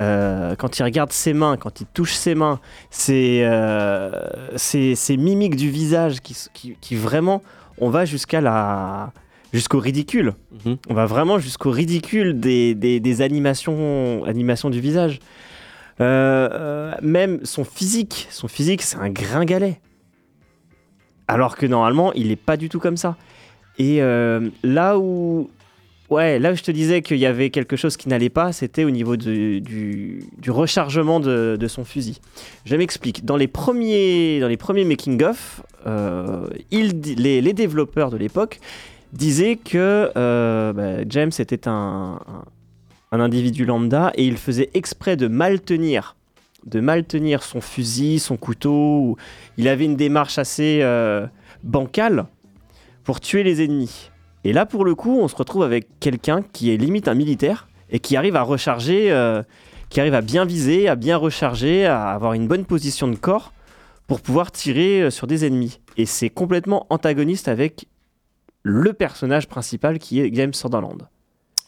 [0.00, 2.58] Euh, quand il regarde ses mains, quand il touche ses mains,
[3.10, 4.10] euh,
[4.56, 6.34] ces ces mimiques du visage qui,
[6.80, 7.42] qui vraiment
[7.80, 9.12] on va jusqu'à la
[9.52, 10.34] jusqu'au ridicule.
[10.64, 10.76] Mhm.
[10.88, 15.18] On va vraiment jusqu'au ridicule des, des, des animations, animations du visage.
[16.00, 19.80] Euh, euh, même son physique, son physique, c'est un gringalet.
[21.28, 23.16] Alors que normalement, il n'est pas du tout comme ça.
[23.78, 25.50] Et euh, là où,
[26.10, 28.84] ouais, là où je te disais qu'il y avait quelque chose qui n'allait pas, c'était
[28.84, 32.20] au niveau du, rechargement de, son fusil.
[32.64, 33.24] Je m'explique.
[33.24, 38.60] Dans les premiers, dans les premiers making of, euh, les, développeurs de l'époque
[39.12, 42.20] disaient que euh, bah, James était un,
[43.12, 46.16] individu lambda et il faisait exprès de mal tenir,
[46.66, 47.04] de mal
[47.40, 49.16] son fusil, son couteau.
[49.56, 51.26] Il avait une démarche assez euh,
[51.62, 52.26] bancale
[53.04, 54.09] pour tuer les ennemis.
[54.44, 57.68] Et là, pour le coup, on se retrouve avec quelqu'un qui est limite un militaire
[57.90, 59.42] et qui arrive à recharger, euh,
[59.90, 63.52] qui arrive à bien viser, à bien recharger, à avoir une bonne position de corps
[64.06, 65.80] pour pouvoir tirer euh, sur des ennemis.
[65.96, 67.86] Et c'est complètement antagoniste avec
[68.62, 71.08] le personnage principal qui est James Sutherland.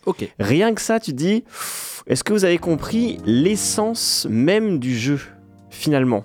[0.07, 0.29] Ok.
[0.39, 1.45] Rien que ça, tu te dis,
[2.07, 5.21] est-ce que vous avez compris l'essence même du jeu,
[5.71, 6.25] finalement?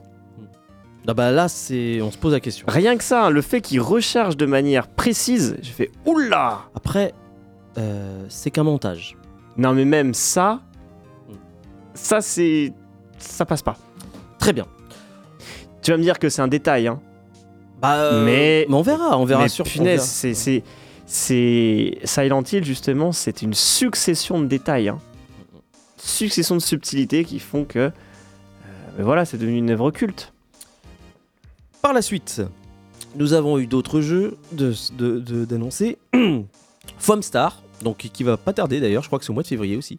[1.10, 2.66] Ah bah là, c'est, on se pose la question.
[2.70, 7.14] Rien que ça, hein, le fait qu'il recharge de manière précise, j'ai fait, oula Après,
[7.78, 9.16] euh, c'est qu'un montage.
[9.58, 10.62] Non mais même ça,
[11.30, 11.34] Mm.
[11.94, 12.74] ça c'est...
[13.18, 13.78] ça passe pas.
[14.38, 14.66] Très bien.
[15.82, 17.00] Tu vas me dire que c'est un détail, hein.
[17.82, 19.64] Bah, euh, Mais- on verra, on verra mais sur.
[19.66, 20.64] punaise, c'est, c'est,
[21.06, 22.00] c'est...
[22.04, 25.00] Silent Hill, justement, c'est une succession de détails, hein.
[25.96, 27.80] Succession de subtilités qui font que...
[27.80, 27.92] euh,
[29.00, 30.34] voilà, c'est devenu une œuvre culte.
[31.88, 32.42] Par la suite,
[33.16, 35.98] nous avons eu d'autres jeux de, de- de- d'annoncer.
[36.98, 39.78] Foamstar, donc qui va pas tarder d'ailleurs, je crois que c'est au mois de février
[39.78, 39.98] aussi,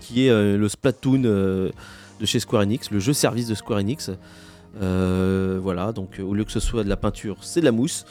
[0.00, 1.68] qui est euh, le Splatoon euh,
[2.20, 4.10] de chez Square Enix, le jeu service de Square Enix.
[4.80, 8.06] Euh, voilà, donc au lieu que ce soit de la peinture, c'est de la mousse.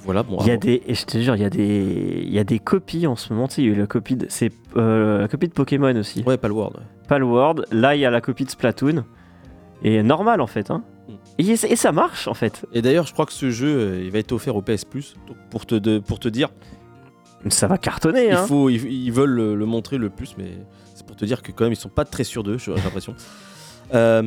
[0.00, 0.38] Voilà, bon.
[0.40, 2.44] Il y a des, et je te jure, il y a des, il y a
[2.44, 3.46] des copies en ce moment.
[3.46, 6.24] Tu sais, il y a eu la copie de, c'est la copie de Pokémon aussi.
[6.24, 6.72] Ouais, pas le Word.
[6.76, 6.82] ouais.
[7.06, 7.66] Pas le World.
[7.70, 9.04] Là, il y a la copie de Splatoon.
[9.84, 10.72] et normal en fait.
[10.72, 10.82] Hein.
[11.38, 12.64] Et, et ça marche en fait.
[12.72, 15.14] Et d'ailleurs, je crois que ce jeu, euh, il va être offert au PS Plus.
[15.50, 16.48] Pour te, de- pour te dire,
[17.48, 18.26] Ça va cartonner.
[18.28, 18.46] il Hein.
[18.46, 20.52] faut, ils, ils veulent le, le montrer le plus, mais
[20.94, 23.14] c'est pour te dire que quand même, ils sont pas très sûrs d'eux, j'ai l'impression.
[23.94, 24.22] Euh,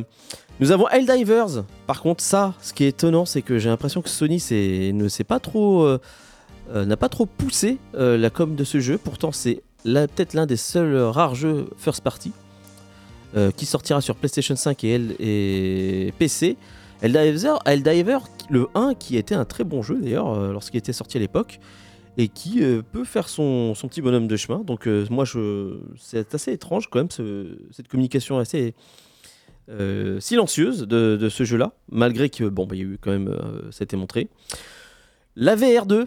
[0.58, 1.62] nous avons Helldivers.
[1.86, 4.42] Par contre, ça, ce qui est étonnant, c'est que j'ai l'impression que Sony
[4.92, 5.98] ne s'est pas trop, euh,
[6.84, 8.98] n'a pas trop poussé euh, la com de ce jeu.
[8.98, 12.32] Pourtant, c'est peut-être l'un des seuls rares jeux first party
[13.36, 16.56] euh, qui sortira sur PlayStation 5 et, L- et PC.
[17.02, 18.18] Helldiver,
[18.50, 21.58] le 1, qui était un très bon jeu d'ailleurs euh, lorsqu'il était sorti à l'époque
[22.16, 24.60] et qui euh, peut faire son, son petit bonhomme de chemin.
[24.60, 28.74] Donc moi, je, c'est assez étrange quand même ce- cette communication assez
[30.20, 33.34] silencieuse de, de ce jeu-là, malgré que bon, bah, il y a eu quand même,
[33.70, 34.28] ça a été montré.
[35.34, 36.06] La VR2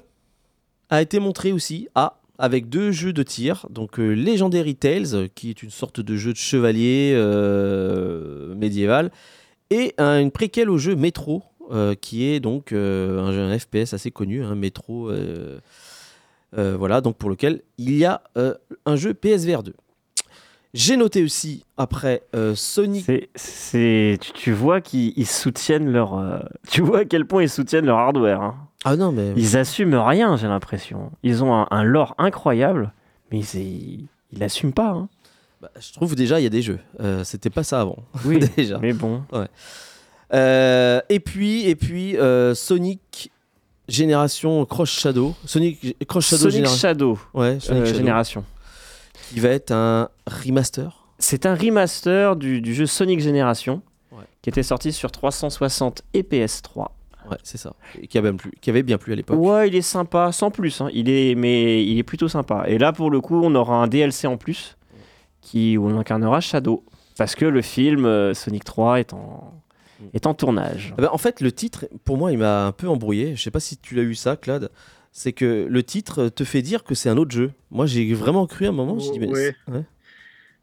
[0.90, 5.28] a été montrée aussi, ah, avec deux jeux de tir, donc euh, Legendary Tales, euh,
[5.34, 9.12] qui est une sorte de jeu de chevalier euh, médiéval,
[9.70, 14.12] et un- une préquelle au jeu Metro, euh, qui est donc un, jeu- FPS assez
[14.12, 15.12] connu, un Metro,
[16.54, 18.22] voilà, donc pour lequel il y a
[18.86, 19.74] un jeu PSVR 2.
[20.74, 23.06] J'ai noté aussi après euh, Sonic.
[23.36, 26.44] C'est, tu, vois qu'ils ils soutiennent leur.
[26.70, 28.42] tu vois à quel point ils soutiennent leur hardware.
[28.42, 28.56] hein.
[28.86, 31.12] Ah non mais Ils assument rien, j'ai l'impression.
[31.24, 32.94] Ils ont un, un lore incroyable,
[33.32, 34.92] mais ils, l'assument pas.
[34.92, 35.10] hein.
[35.62, 36.80] bah, je trouve déjà il y a des jeux.
[37.02, 38.78] Euh, C'était pas ça avant Oui, déjà.
[38.78, 39.24] mais bon.
[40.34, 43.32] Euh, et puis et puis euh, Sonic
[43.88, 45.36] Génération Cross Shadow.
[45.46, 48.44] Sonic Cross Shadow Sonic Généra- Shadow, Ouais, euh, Sonic Shadow, Génération.
[49.30, 51.06] qui va être un remaster.
[51.20, 54.24] C'est un remaster du, du jeu Sonic Génération, Ouais.
[54.42, 56.88] qui était sorti sur 360 et PS3.
[57.30, 57.74] Ouais, c'est ça.
[58.02, 59.40] Et qui avait bien plu, qui avait bien plu à l'époque.
[59.40, 60.82] Ouais, il est sympa, sans plus.
[60.82, 60.90] hein.
[60.94, 62.66] Il est, mais il est plutôt sympa.
[62.68, 64.78] Et là, pour le coup, on aura un DLC en plus,
[65.42, 66.84] qui, où on incarnera Shadow.
[67.18, 69.54] Parce que le film euh, Sonic 3 est en,
[70.14, 70.94] est en tournage.
[70.98, 73.36] Ah bah, en fait, le titre, pour moi, il m'a un peu embrouillé.
[73.36, 74.70] Je sais pas si tu l'as eu ça, Claude.
[75.14, 77.52] C'est que le titre te fait dire que c'est un autre jeu.
[77.72, 79.00] Moi, j'ai vraiment cru à un moment.
[79.00, 79.56] je dis, mais Ouais.
[79.68, 79.84] c'est- ouais.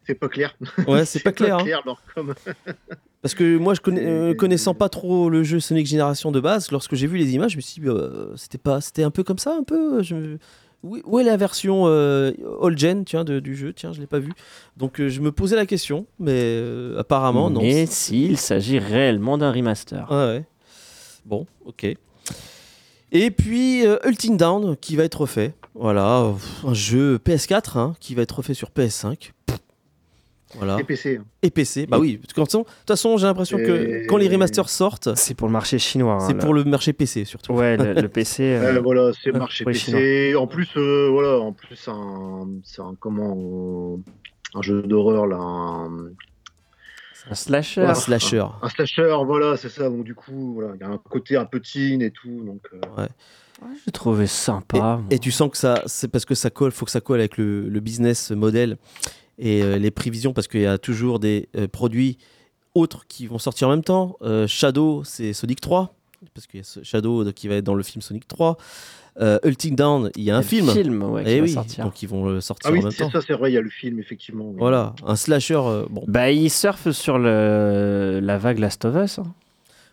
[0.05, 0.57] C'est pas clair.
[0.87, 1.57] Ouais, c'est pas clair.
[1.59, 1.81] hein.
[1.87, 2.35] leur com.
[3.22, 6.70] Parce que moi, je connais, euh, connaissant pas trop le jeu Sonic Génération de base,
[6.72, 9.22] lorsque j'ai vu les images, je me suis dit, euh, c'était pas, c'était un peu
[9.22, 10.02] comme ça, un peu.
[10.02, 10.37] Je
[10.82, 13.72] Où, est la version euh, all gen, tiens, de- du jeu?
[13.72, 14.32] Tiens, je l'ai pas vu.
[14.76, 17.61] Donc, euh, je me posais la question, mais euh, apparemment, non.
[17.62, 20.11] Mais s'il s'agit réellement d'un remaster.
[20.11, 20.44] Ouais, ouais.
[21.24, 21.87] Bon, ok.
[23.12, 25.54] Et puis euh, Ultim Down qui va être refait.
[25.76, 26.32] Voilà,
[26.64, 29.30] un jeu PS4 hein, qui va être refait sur PS5.
[29.46, 29.58] Pff.
[30.56, 30.78] Voilà.
[30.80, 31.16] Et PC.
[31.20, 31.24] hein.
[31.42, 31.86] Et PC.
[31.86, 35.08] Bah oui, de toute façon- de toute façon, j'ai l'impression que quand les remasters sortent,
[35.16, 36.14] C'est pour le marché chinois.
[36.14, 37.52] hein, c'est le- pour le marché PC surtout.
[37.54, 38.42] Ouais, le, le PC.
[38.42, 40.34] euh, Ouais, voilà, c'est ouais, marché ouais, PC.
[40.36, 41.90] En plus, euh, voilà, en plus, c'est
[42.82, 43.96] un, comment, euh,
[44.58, 45.90] un jeu d'horreur là, un,
[47.30, 47.82] un slasher.
[47.82, 48.44] Un slasher.
[48.62, 49.88] un slasher, voilà, c'est ça.
[49.88, 52.60] Donc du coup, voilà, il y a un côté un peu teen et tout, donc.
[52.74, 53.06] euh,
[53.86, 55.00] J'ai trouvé sympa.
[55.10, 57.36] Et tu sens que ça, c'est parce que ça colle, faut que ça colle avec
[57.38, 58.76] le, le business model
[59.38, 62.18] et euh, les prévisions, parce qu'il y a toujours des euh, produits
[62.74, 64.16] autres qui vont sortir en même temps.
[64.22, 65.94] Euh, Shadow, c'est Sonic 3,
[66.34, 68.56] parce qu'il y a ce Shadow qui va être dans le film Sonic 3.
[69.20, 70.70] Euh, Ulting Down, il y a un film.
[70.70, 71.84] film ouais, qui Eh va oui, sortir.
[71.84, 73.10] donc ils vont le sortir Ah oui, en même c'est temps.
[73.10, 74.46] ça, c'est vrai, il y a le film effectivement.
[74.48, 74.56] oui.
[74.58, 75.60] Voilà, un slasher.
[75.62, 78.20] euh, bon, Bah, il surfe sur le...
[78.22, 79.18] la vague Last of Us.
[79.18, 79.34] hein.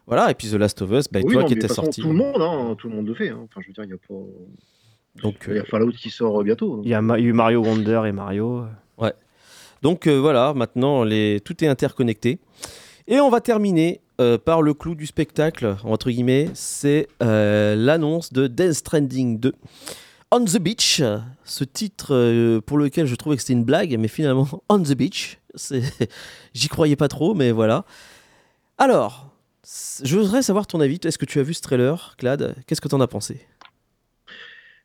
[0.07, 0.31] voilà.
[0.31, 1.99] Et puis The Last of Us, bah, Oui, toi non, qui étais sorti.
[2.01, 3.27] Tout le monde, hein, tout le monde le fait.
[3.27, 3.39] hein.
[3.43, 5.21] Enfin, je veux dire, il y a pas.
[5.21, 6.77] Donc, Il y a Fallout qui sort bientôt.
[6.77, 6.85] donc.
[6.85, 8.63] Il y a eu Mario Wonder et Mario.
[9.81, 11.03] Donc euh, voilà, maintenant
[11.43, 12.39] tout est interconnecté.
[13.07, 18.31] Et on va terminer euh, par le clou du spectacle, entre guillemets, c'est euh, l'annonce
[18.33, 19.53] de Death Stranding 2.
[20.31, 21.01] On the Beach,
[21.43, 25.39] ce titre pour lequel je trouvais que c'était une blague, mais finalement On the Beach,
[26.53, 27.85] j'y croyais pas trop, mais voilà.
[28.77, 29.33] Alors,
[30.03, 30.99] je voudrais savoir ton avis.
[31.03, 32.55] Est-ce que tu as vu ce trailer, Clad?
[32.67, 33.41] Qu'est-ce que tu en as pensé?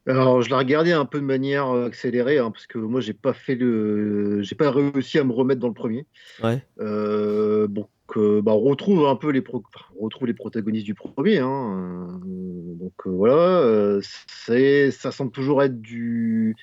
[0.06, 3.14] Alors, je l'ai regardé un peu de manière euh, accélérée, hein, parce que moi, j'ai
[3.14, 6.06] pas fait le, j'ai pas réussi à me remettre dans le premier.
[6.42, 6.62] Ouais.
[6.80, 10.84] Euh, donc, euh, bah, on retrouve un peu les, pro- enfin, on retrouve les protagonistes
[10.84, 11.38] du premier.
[11.38, 16.54] hein, euh, donc euh, voilà, c'est, ça semble toujours être du,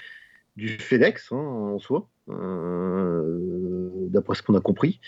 [0.55, 4.99] du FedEx hein, en soi, d'après ce qu'on a compris.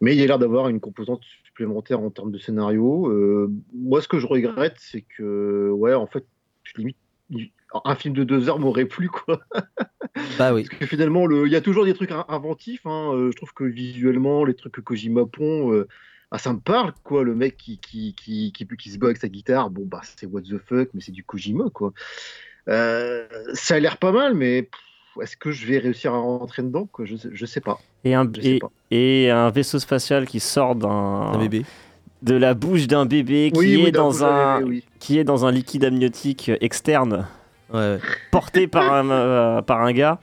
[0.00, 3.50] Mais il y a l'air d'avoir une composante supplémentaire en termes de scénario.
[3.74, 6.24] Moi, ce que je regrette, c'est que, ouais, en fait,
[6.78, 6.96] limite,
[7.84, 9.40] un film de deux heures m'aurait plu, quoi.
[10.38, 10.64] Bah oui.
[10.64, 12.86] Parce que finalement, le- il y a toujours des trucs in- inventifs.
[12.86, 13.10] hein.
[13.14, 15.88] Euh, je trouve que visuellement, les trucs que Kojima pond, euh,
[16.30, 17.24] ah, ça me parle, quoi.
[17.24, 20.26] Le mec qui, qui, qui, qui, qui se bat avec sa guitare, bon, bah, c'est
[20.26, 21.92] what the fuck, mais c'est du Kojima, quoi.
[22.68, 24.68] Euh, ça a l'air pas mal, mais
[25.20, 27.04] est-ce que je vais réussir à rentrer dedans quoi?
[27.04, 27.78] Je, sais- je sais pas.
[28.04, 28.70] Et un, Je sais et, pas.
[28.92, 31.64] et un vaisseau spatial qui sort Un d'un bébé.
[32.24, 34.84] De la bouche d'un bébé qui oui, est oui, dans un j'avais- oui.
[34.98, 37.26] qui est dans un liquide amniotique externe
[37.72, 37.98] Ouais,
[38.30, 40.18] porté par un euh, par un gars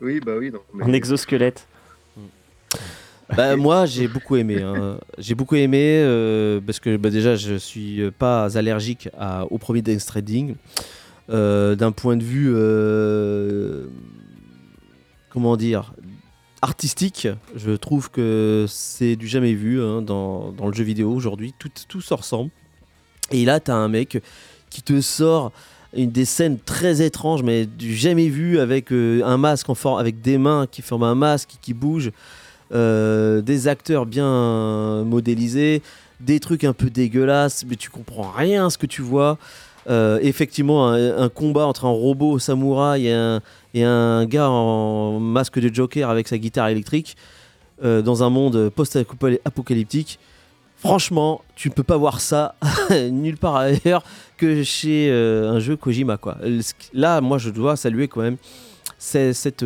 [0.00, 0.50] Oui, bah oui.
[0.52, 1.66] Non, mais- en exosquelette.
[3.36, 4.60] Bah, moi, j'ai beaucoup aimé.
[4.60, 4.98] hein.
[5.16, 9.80] J'ai beaucoup aimé euh, parce que bah, déjà, je suis pas allergique à- au premier
[9.80, 10.56] Death Stranding.
[11.30, 13.86] Euh, D'un point de vue, euh,
[15.30, 15.94] comment dire,
[16.62, 21.52] artistique, je trouve que c'est du jamais vu hein, dans, le jeu vidéo aujourd'hui.
[21.58, 22.50] Tout, tout se ressemble.
[23.30, 24.22] Et là, tu as un mec
[24.70, 25.52] qui te sort
[25.94, 29.98] une des scènes très étranges, mais du jamais vu, avec euh, un masque en forme,
[29.98, 32.12] avec des mains qui forment un masque qui bouge,
[32.72, 35.82] euh, des acteurs bien modélisés,
[36.20, 39.36] des trucs un peu dégueulasses, mais tu comprends rien à ce que tu vois.
[39.88, 43.06] Euh, effectivement, un, combat entre un robot samouraï
[43.74, 47.16] et un, gars en masque de Joker avec sa guitare électrique
[47.84, 50.18] euh, dans un monde post-apocalyptique.
[50.76, 52.54] Franchement, tu ne peux pas voir ça
[52.90, 54.02] nulle part ailleurs
[54.36, 56.16] que chez euh, un jeu Kojima.
[56.16, 56.38] Quoi.
[56.92, 58.36] Là, moi, je dois saluer quand même
[58.98, 59.62] cette,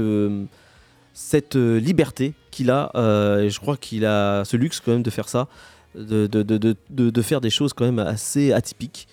[1.56, 2.90] liberté qu'il a.
[2.94, 5.48] je crois qu'il a ce luxe quand même de faire ça,
[5.94, 9.08] de faire des choses quand même assez atypiques.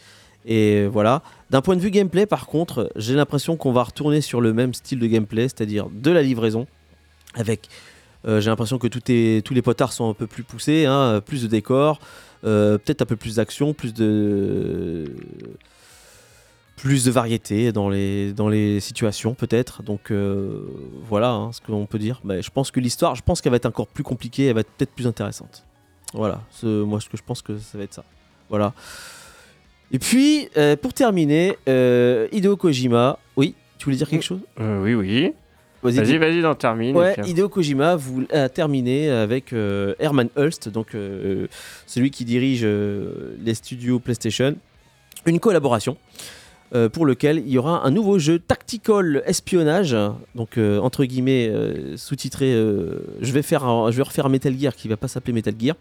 [0.45, 1.21] Et voilà.
[1.49, 4.73] D'un point de vue gameplay, par contre, j'ai l'impression qu'on va retourner sur le même
[4.73, 6.67] style de gameplay, c'est-à-dire de la livraison,
[7.35, 7.69] avec.
[8.27, 11.21] euh, j'ai l'impression que tout est, tous les potards sont un peu plus poussés, hein,
[11.25, 11.99] plus de décors,
[12.45, 15.05] euh, peut-être un peu plus d'action, plus de
[16.75, 19.83] plus de variété dans les, dans les situations peut-être.
[19.83, 20.65] Donc euh,
[21.07, 22.21] voilà hein, ce qu'on peut dire.
[22.25, 24.71] Je pense que l'histoire, je pense qu'elle va être encore plus compliquée, elle va être
[24.71, 25.65] peut-être plus intéressante.
[26.13, 28.03] Voilà, moi ce que je pense que ça va être ça.
[28.49, 28.73] Voilà.
[29.91, 34.39] Et puis euh, pour terminer, euh, Hideo Kojima, oui, tu voulais dire quelque chose?
[34.59, 35.33] Euh, oui oui.
[35.83, 36.95] Vas-y, Vas-y vas-y d'en termine.
[36.95, 40.95] Ouais, Hideo Kojima vous, a terminé avec euh, Herman Hulst, donc
[41.85, 44.55] celui qui dirige les studios PlayStation,
[45.25, 45.97] une collaboration
[46.93, 49.95] pour lequel il y aura un nouveau jeu tactical espionnage,
[50.33, 52.51] donc euh, entre guillemets euh, sous-titré.
[52.51, 55.53] euh, je vais faire, un- je vais refaire Metal Gear qui va pas s'appeler Metal
[55.59, 55.75] Gear.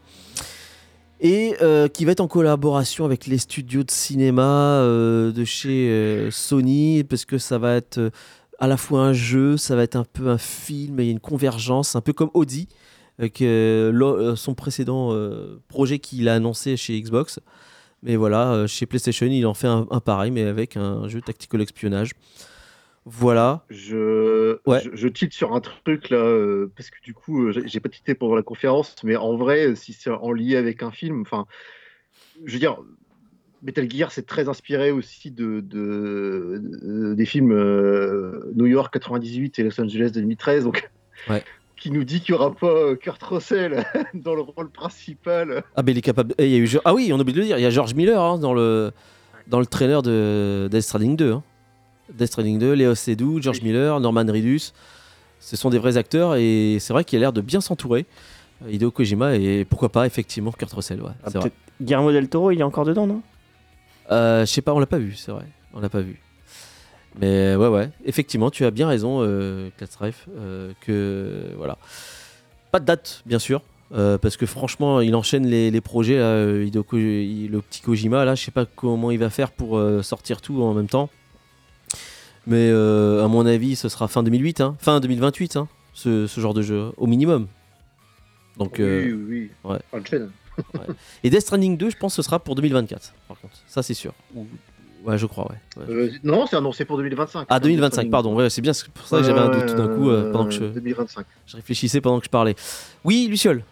[1.24, 5.88] Et euh, qui va être en collaboration avec les studios de cinéma euh, de chez
[5.88, 8.10] euh, Sony, parce que ça va être
[8.58, 11.12] à la fois un jeu, ça va être un peu un film, il y a
[11.12, 12.66] une convergence, un peu comme Audi,
[13.20, 15.16] son précédent
[15.68, 17.38] projet qu'il a annoncé chez Xbox.
[18.02, 21.62] Mais voilà, chez PlayStation, il en fait un, un pareil, mais avec un jeu tactical
[21.62, 22.10] espionnage.
[23.04, 23.64] Voilà.
[23.68, 24.80] Je, Ouais.
[24.84, 27.88] je, je tilte sur un truc là, euh, parce que du coup, euh, j'ai pas
[27.88, 31.22] tité pendant la conférence, mais en vrai, euh, si c'est en lié avec un film,
[31.22, 31.46] enfin,
[32.44, 32.78] je veux dire,
[33.62, 39.58] Metal Gear, c'est très inspiré aussi de, de- de- des films euh, New York 98
[39.58, 40.90] et Los Angeles 2013, donc,
[41.28, 41.42] Ouais.
[41.76, 43.84] qui nous dit qu'il n'y aura pas Kurt Russell
[44.14, 45.64] dans le rôle principal.
[45.74, 46.34] Ah, ben il est capable.
[46.38, 46.78] eh, il y a eu...
[46.84, 48.54] Ah oui, on a oublié de le dire, il y a George Miller hein, dans,
[48.54, 48.92] le...
[49.48, 51.32] dans le trailer de Death Stranding 2.
[51.32, 51.42] hein.
[52.16, 53.68] Death Stranding 2, Léo Seydoux, George Oui.
[53.68, 54.72] Miller, Norman Reedus.
[55.40, 58.06] Ce sont des vrais acteurs et c'est vrai qu'il a l'air de bien s'entourer.
[58.64, 61.02] euh, Hideo Kojima et pourquoi pas effectivement Kurt Russell.
[61.02, 61.50] Ouais, Ah, vrai.
[61.80, 63.22] Guillermo del Toro il est encore dedans non?
[64.10, 65.46] Euh, je sais pas, on l'a pas vu, c'est vrai.
[65.74, 66.20] On l'a pas vu.
[67.20, 71.76] Mais ouais, ouais, effectivement, tu as bien raison, euh, Catstrife, euh, que voilà.
[72.70, 73.60] Pas de date, bien sûr,
[73.94, 77.82] euh, parce que franchement, il enchaîne les, les projets, là, euh, Hideo Ko- le petit
[77.82, 80.88] Kojima, là, je sais pas comment il va faire pour euh, sortir tout en même
[80.88, 81.10] temps.
[82.46, 86.40] Mais euh, à mon avis, ce sera fin 2008, hein, fin 2028, hein, ce, ce
[86.40, 87.46] genre de jeu, au minimum.
[88.56, 89.70] Donc, euh, oui, oui, oui.
[89.70, 89.78] ouais.
[89.92, 90.30] Enchaîne.
[91.24, 93.54] et Death Stranding 2, je pense que ce sera pour 2024, par contre.
[93.66, 94.12] Ça, c'est sûr.
[94.34, 94.46] Ou-
[95.04, 95.82] Ouais, je crois, ouais.
[95.82, 95.92] Ouais.
[95.92, 97.46] Euh, non, c'est annoncé pour 2025.
[97.50, 98.36] Ah, 2025, pardon.
[98.36, 100.44] Ouais, c'est bien c'est pour ça que j'avais un doute tout d'un coup euh, pendant
[100.44, 101.26] que je, 2025.
[101.44, 102.54] je réfléchissais pendant que je parlais.
[103.02, 103.64] Oui, Luciole?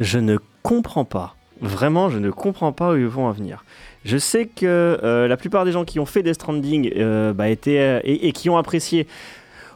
[0.00, 1.36] Je ne comprends pas.
[1.60, 3.64] Vraiment, je ne comprends pas où ils vont en venir.
[4.04, 4.64] Je sais que
[5.02, 8.32] euh, la plupart des gens qui ont fait Death Stranding euh, bah, étaient, euh, et,
[8.32, 9.06] qui ont apprécié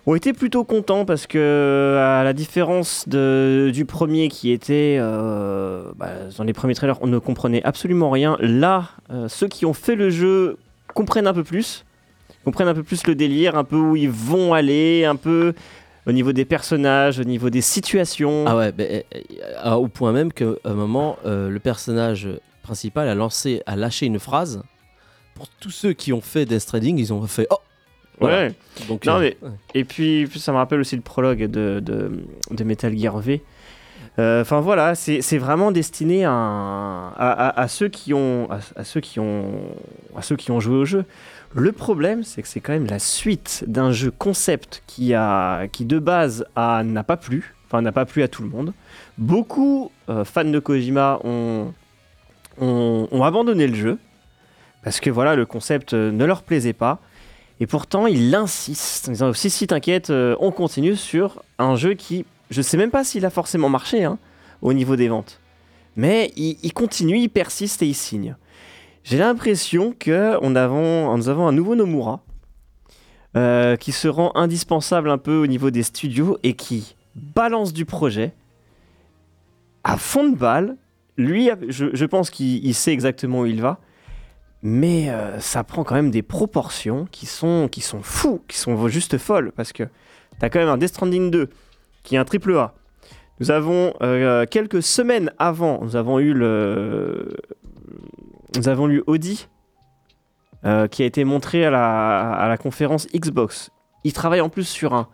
[0.06, 6.42] ont été plutôt contents parce que, à la différence du premier qui était bah, dans
[6.42, 8.36] les premiers trailers, on ne comprenait absolument rien.
[8.40, 8.90] Là,
[9.28, 10.58] ceux qui ont fait le jeu
[10.92, 11.84] comprennent un peu plus,
[12.44, 15.54] comprennent un peu plus le délire, un peu où ils vont aller, un peu
[16.06, 18.44] au niveau des personnages, au niveau des situations.
[18.48, 19.02] Ah ouais, euh,
[19.64, 22.28] euh, au point même qu'à un moment, le personnage
[22.62, 24.62] principal a lancé, a lâché une phrase.
[25.34, 27.56] Pour tous ceux qui ont fait Death Stranding, ils ont fait Oh
[28.20, 28.46] Voilà.
[28.48, 28.54] Ouais.
[28.88, 29.54] Donc, Non, euh, mais- ouais.
[29.74, 33.42] Et puis, ça me rappelle aussi le prologue de, de, de Metal Gear V.
[34.18, 38.46] Euh, Enfin voilà, c'est vraiment destiné à, à, à- à ceux qui ont,
[38.76, 39.52] à, ceux qui ont,
[40.16, 41.04] à ceux qui ont joué au jeu.
[41.54, 45.84] Le problème, c'est que c'est quand même la suite d'un jeu concept qui a, qui
[45.86, 48.74] de base n'a pas plu, enfin n'a pas plu à tout le monde.
[49.18, 51.72] Beaucoup euh, fans de Kojima ont,
[52.60, 53.98] ont, abandonné le jeu
[54.82, 57.00] parce que voilà, le concept euh, ne leur plaisait pas.
[57.60, 61.94] Et pourtant, il insiste en disant si si t'inquiète, euh, on continue sur un jeu
[61.94, 64.18] qui, je sais même pas s'il a forcément marché hein,
[64.60, 65.40] au niveau des ventes,
[65.94, 68.34] mais il, continue, il persiste et il signe.
[69.04, 70.56] J'ai l'impression que nous
[71.28, 72.22] avons un nouveau Nomura
[73.34, 77.84] euh, qui se rend indispensable un peu au niveau des studios et qui balance du
[77.84, 78.34] projet
[79.84, 80.76] à fond de balle.
[81.16, 83.78] Lui, je, pense qu'il il sait exactement où il va.
[84.62, 89.18] Mais euh, ça prend quand même des proportions qui sont, qui fous, qui sont juste
[89.18, 89.52] folles.
[89.56, 91.50] Parce que tu as quand même un Death Stranding 2
[92.02, 92.74] qui est un triple A.
[93.40, 97.36] Nous avons, euh, quelques semaines avant, nous avons eu le.
[98.56, 99.48] Nous avons Audi
[100.64, 103.70] euh, qui a été montré à la, à la conférence Xbox.
[104.04, 105.08] Il travaille en plus sur un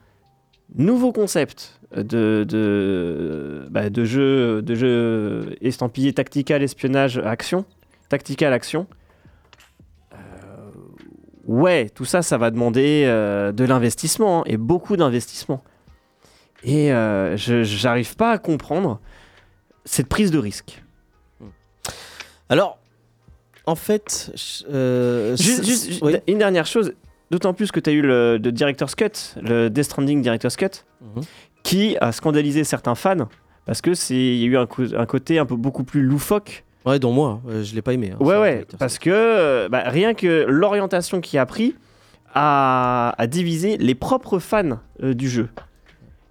[0.75, 7.65] nouveau concept de, de, bah, de jeu, de jeu estampillé tactical, espionnage, action.
[8.09, 8.87] Tactical, action.
[10.13, 10.17] Euh,
[11.47, 15.63] ouais, tout ça, ça va demander euh, de l'investissement hein, et beaucoup d'investissement.
[16.65, 19.01] Et euh, je j'arrive pas à comprendre
[19.85, 20.83] cette prise de risque.
[22.49, 22.79] Alors,
[23.67, 24.33] en fait,
[24.71, 26.17] euh, Juste, c'est- juste- juste oui.
[26.27, 26.95] une dernière chose,
[27.31, 31.23] d'autant plus que tu as eu le, Director's Cut, le Death Stranding Director's Cut, Mhm.
[31.63, 33.29] qui a scandalisé certains fans
[33.67, 34.67] parce que c'est y a eu un,
[35.07, 36.65] côté un peu beaucoup plus loufoque.
[36.87, 38.13] Ouais, dont moi, euh, je l'ai pas aimé.
[38.13, 41.75] hein, ouais ouais, parce que euh, bah, rien que l'orientation qu'il a pris
[42.35, 45.49] a, a divisé les propres fans euh, du jeu.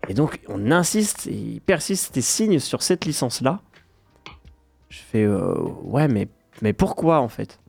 [0.10, 3.60] Et donc on insiste, et il persiste et signe sur cette licence là.
[4.90, 6.28] Je fais euh, ouais mais
[6.62, 7.60] mais pourquoi en fait?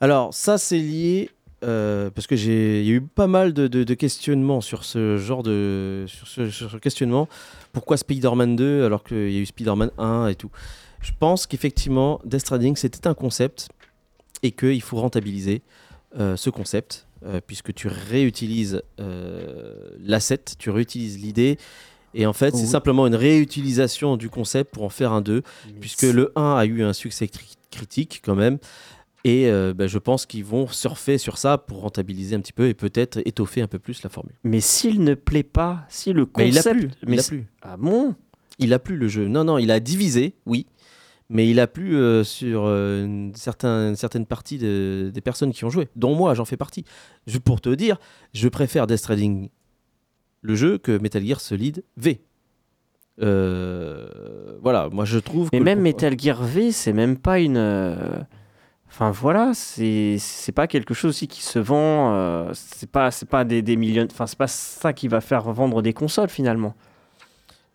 [0.00, 1.30] Alors, ça, c'est lié.
[1.62, 4.84] Euh, parce que j'ai il y a eu pas mal de, de- de questionnements sur
[4.84, 7.28] ce genre de sur ce, sur ce questionnement
[7.72, 10.50] pourquoi Spider-Man 2 alors qu'il y a eu Spider-Man 1 et tout
[11.02, 13.68] je pense qu'effectivement Death Stranding c'était un concept
[14.42, 15.62] et qu'il faut rentabiliser
[16.18, 21.58] euh, ce concept euh, puisque tu réutilises euh, l'asset tu réutilises l'idée
[22.14, 22.68] et en fait c'est Oui.
[22.68, 25.42] simplement une réutilisation du concept pour en faire un 2
[25.80, 28.58] puisque le 1 a eu un succès cri- critique quand même.
[29.24, 32.68] Et euh, bah, je pense qu'ils vont surfer sur ça pour rentabiliser un petit peu
[32.68, 34.34] et peut-être étoffer un peu plus la formule.
[34.44, 36.90] Mais s'il ne plaît pas, si le Mais il a concept plu.
[37.06, 37.46] mais il a plu.
[37.62, 38.14] ah bon?
[38.58, 39.26] Il a plu le jeu.
[39.28, 40.66] Non, non, il a divisé, oui.
[41.28, 45.52] Mais il a plu euh, sur euh, une, certain- une certaine partie de- des personnes
[45.52, 46.84] qui ont joué, dont moi, j'en fais partie.
[47.26, 47.98] Je, pour te dire,
[48.32, 49.48] je préfère Death Stranding,
[50.42, 52.20] le jeu, que Metal Gear Solid V.
[53.22, 54.08] Euh,
[54.62, 57.58] voilà, moi je trouve Mais que même Metal Gear V, c'est même pas une.
[58.92, 62.12] Enfin voilà, c'est c'est pas quelque chose aussi qui se vend.
[62.14, 64.06] euh, c'est pas c'est pas des, des millions.
[64.10, 66.74] Enfin c'est pas ça qui va faire vendre des consoles finalement.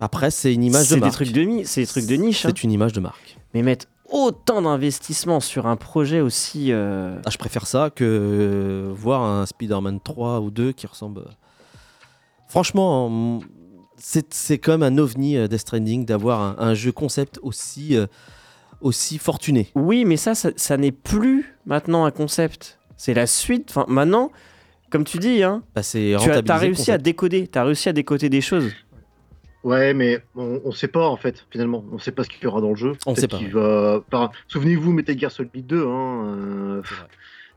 [0.02, 1.14] Après, c'est une image de C'est des marque.
[1.14, 2.46] trucs de mi- c'est des trucs de niche.
[2.46, 2.50] hein.
[2.54, 3.38] C'est une image de marque.
[3.54, 6.74] Mais mettre autant d'investissement sur un projet aussi.
[6.74, 11.24] euh, Ah, je préfère ça que euh, voir un Spider-Man 3 ou 2 qui ressemble.
[12.48, 13.40] Franchement,
[13.98, 17.98] c'est c'est quand même un ovni Death Stranding d'avoir un, un jeu concept aussi,
[18.86, 19.70] aussi fortuné.
[19.76, 22.80] Oui, mais ça, ça, ça n'est plus maintenant un concept.
[22.98, 23.68] C'est la suite.
[23.72, 24.32] Enfin maintenant,
[24.92, 27.48] comme tu dis, hein, Bah, c'est tu as, réussi à décoder.
[27.48, 28.72] T'as réussi à décoder des choses.
[29.64, 31.84] Ouais, mais on, on sait pas en fait, finalement.
[31.92, 32.94] On sait pas ce qu'il y aura dans le jeu.
[33.08, 34.32] On sait pas, Va...
[34.48, 35.88] Souvenez-vous, Metal Gear Solid 2.
[35.88, 36.82] Hein, euh.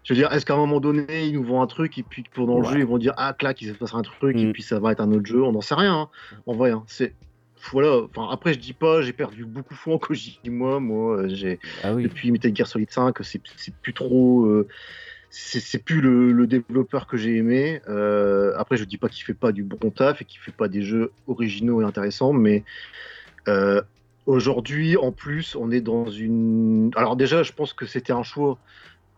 [0.05, 2.23] Je veux dire, est-ce qu'à un moment donné, ils nous vont un truc et puis
[2.23, 4.39] que pendant le jeu, ils vont dire ah clac, il se passera un truc Mm.
[4.49, 5.43] et puis ça va être un autre jeu.
[5.43, 5.95] On n'en sait rien.
[5.95, 6.09] hein.
[6.47, 6.83] En vrai, hein.
[6.87, 7.13] c'est
[7.73, 8.03] voilà.
[8.05, 10.79] Enfin, après, je dis pas, j'ai perdu beaucoup de fois en Kojima.
[10.81, 12.03] Moi, euh, j'ai Ah oui.
[12.05, 14.45] depuis Metal Gear Solid 5, c'est c'est plus trop.
[14.47, 14.67] euh,
[15.31, 17.81] c'est c'est plus le, le développeur que j'ai aimé.
[17.89, 20.69] Euh, après, je dis pas qu'il fait pas du bon taf et qu'il fait pas
[20.69, 22.65] des jeux originaux et intéressants, mais
[23.47, 23.83] euh,
[24.27, 26.91] aujourd'hui, en plus, on est dans une.
[26.97, 28.59] Alors déjà, je pense que c'était un choix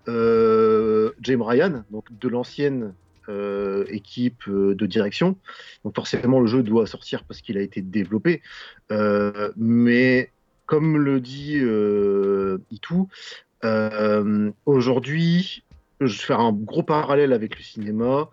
[0.07, 2.93] James Ryan, donc de l'ancienne
[3.31, 5.37] euh, équipe euh, de direction.
[5.85, 8.43] Donc forcément, le jeu doit sortir parce qu'il a été développé.
[8.91, 10.31] Euh, mais
[10.67, 13.09] comme le dit euh, Itou,
[14.67, 15.63] aujourd'hui,
[16.01, 18.29] je vais faire un gros parallèle avec le cinéma.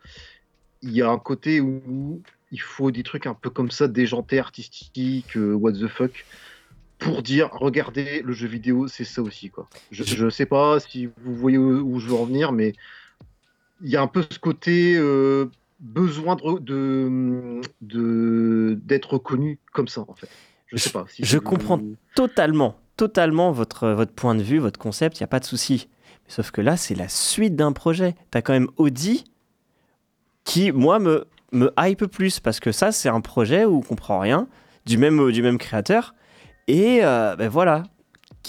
[0.81, 2.21] Il y a un côté où
[2.51, 6.25] il faut des trucs un peu comme ça, déjantés, artistiques, what the fuck,
[6.97, 9.49] pour dire regardez, le jeu vidéo, c'est ça aussi.
[9.49, 9.67] Quoi.
[9.91, 12.73] Je, je sais pas si vous voyez où, où je veux en venir, mais
[13.81, 14.95] il y a un peu ce côté.
[14.97, 15.45] euh,
[15.79, 20.27] besoin de de- de- d'être reconnu comme ça en fait.
[20.65, 21.05] Je sais pas.
[21.07, 21.79] si je c'est- comprends.
[22.15, 25.87] Totalement, totalement votre, votre point de vue, votre concept, il n'y a pas de souci.
[26.27, 28.15] Sauf que là, c'est la suite d'un projet.
[28.31, 29.23] Tu as quand même Audi
[30.45, 34.19] qui, moi, me, me hype plus parce que ça, c'est un projet où on comprend
[34.19, 34.47] rien,
[34.87, 36.15] du même, du même créateur.
[36.67, 37.83] Et euh, ben voilà.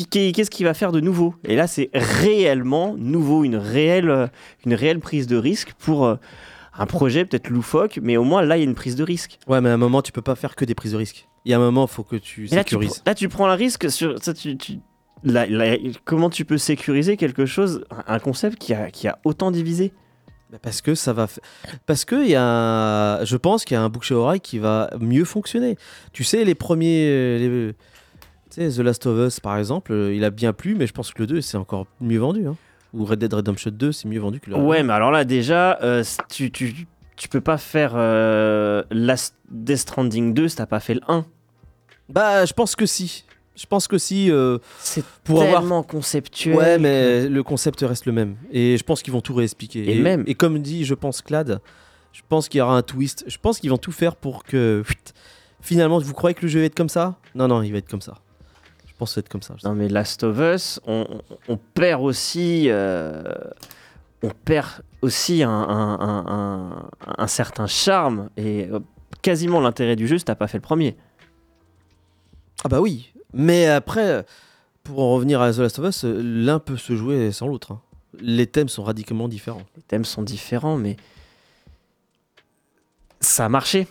[0.06, 1.34] Qu'est-ce qu'il va faire de nouveau?
[1.44, 4.30] Et là, c'est réellement nouveau, une réelle,
[4.64, 6.16] une réelle prise de risque pour euh,
[6.78, 9.38] un projet peut-être loufoque, mais au moins là, il y a une prise de risque.
[9.48, 11.28] Ouais, mais à un moment, tu peux pas faire que des prises de risque.
[11.44, 13.02] Il y a un moment, il faut que tu Mais là, tu, sécurises.
[13.06, 14.34] là, tu prends un risque sur ça.
[14.34, 14.78] Tu, tu-
[15.24, 19.50] là- là, comment tu peux sécuriser quelque chose, un concept qui a, qui a autant
[19.50, 19.92] divisé?
[20.50, 21.26] Bah, Parce que ça va.
[21.86, 23.24] Parce que y a.
[23.24, 25.76] Je pense qu'il y a un bouche à oreille qui va mieux fonctionner.
[26.12, 27.38] Tu sais, les premiers.
[27.38, 27.72] les-
[28.50, 30.92] Tu sais, The Last of Us, par exemple, euh, il a bien plu, mais je
[30.92, 32.46] pense que le 2, c'est encore mieux vendu.
[32.46, 32.56] hein.
[32.94, 35.78] Ou Red Dead Redemption 2, c'est mieux vendu que le Ouais, mais alors là, déjà,
[35.82, 36.86] euh, c- tu, tu,
[37.16, 41.26] tu peux pas faire euh, Last Death Stranding 2 si t'as pas fait le 1.
[42.08, 43.24] Bah, je pense que si.
[43.54, 44.30] Je pense que si.
[44.30, 46.56] euh, C'est Pour avoir- tellement conceptuel.
[46.56, 48.36] Ouais, mais le concept reste le même.
[48.50, 49.90] Et je pense qu'ils vont tout réexpliquer.
[49.98, 51.60] Et même- Et comme dit, je pense, Clad,
[52.12, 53.24] je pense qu'il y aura un twist.
[53.26, 54.82] Je pense qu'ils vont tout faire pour que.
[55.60, 57.18] Finalement, vous croyez que le jeu va être comme ça?
[57.34, 58.14] Non, non, il va être comme ça.
[59.00, 59.54] Va être comme ça.
[59.64, 61.06] Non, mais Last of Us, on,
[61.74, 62.66] perd aussi.
[62.68, 63.22] euh,
[64.22, 68.80] on perd aussi un, un- un- un- un certain charme et euh,
[69.22, 70.96] quasiment l'intérêt du jeu si t'as pas fait le premier.
[72.64, 73.12] Ah bah oui.
[73.32, 74.26] Mais après,
[74.82, 77.72] pour en revenir à The Last of Us, l'un peut se jouer sans l'autre.
[77.72, 77.80] hein.
[78.20, 79.62] Les thèmes sont radicalement différents.
[79.76, 80.96] Les thèmes sont différents, mais
[83.20, 83.86] ça a marché.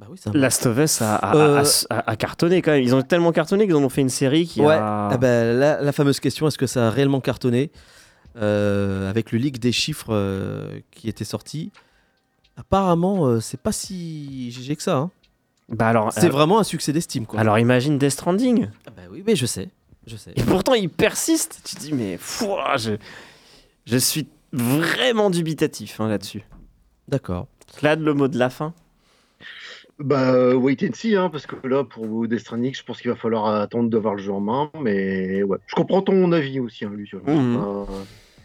[0.00, 2.82] Bah oui, ça Last of Us a, a- Euh, a- cartonné quand même.
[2.82, 4.78] Ils ont tellement cartonné qu'ils en ont fait une série qui Ouais.
[4.80, 7.70] Ah bah, la, la fameuse question, est-ce que ça a réellement cartonné
[8.36, 11.70] Euh, Avec le leak des chiffres euh, qui était sorti,
[12.56, 14.96] apparemment, c'est pas si GG que ça.
[14.96, 15.10] hein.
[15.68, 17.26] Bah alors, C'est vraiment un succès d'estime.
[17.26, 17.38] quoi.
[17.38, 18.68] alors imagine Death Stranding.
[18.86, 19.68] Ah bah oui, mais je sais.
[20.06, 20.32] Je sais.
[20.34, 21.60] Et pourtant, il persiste.
[21.64, 22.92] Tu te dis, mais fouah, je,
[23.86, 26.42] je suis vraiment dubitatif hein, là-dessus.
[27.06, 27.46] D'accord.
[27.76, 28.72] Clad, le mot de la fin?
[30.00, 33.10] Bah, euh, wait and see, hein, parce que là, pour Death Stranding, je pense qu'il
[33.10, 34.70] va falloir attendre d'avoir le jeu en main.
[34.80, 37.20] Mais ouais, je comprends ton avis aussi, hein, Lucien.
[37.26, 37.56] Mhm.
[37.56, 37.84] Euh,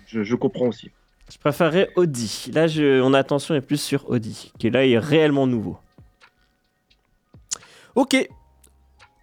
[0.06, 0.92] je, je comprends aussi.
[1.32, 2.52] Je préférerais Audi.
[2.54, 5.78] Là, je, mon attention est plus sur Audi, qui là est réellement nouveau.
[7.96, 8.28] Ok.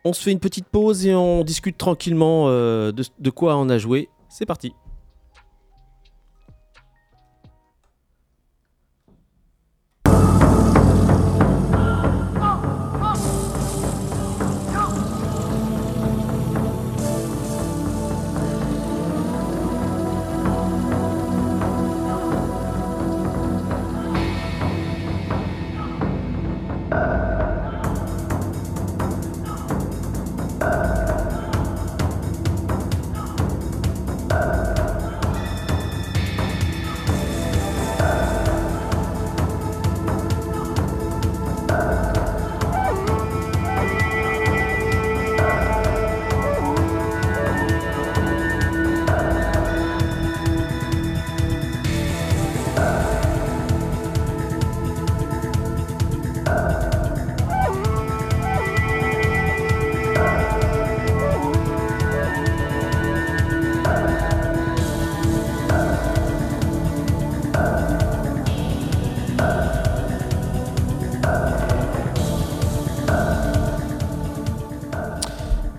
[0.05, 3.69] On se fait une petite pause et on discute tranquillement euh, de, de quoi on
[3.69, 4.09] a joué.
[4.31, 4.75] C'est parti.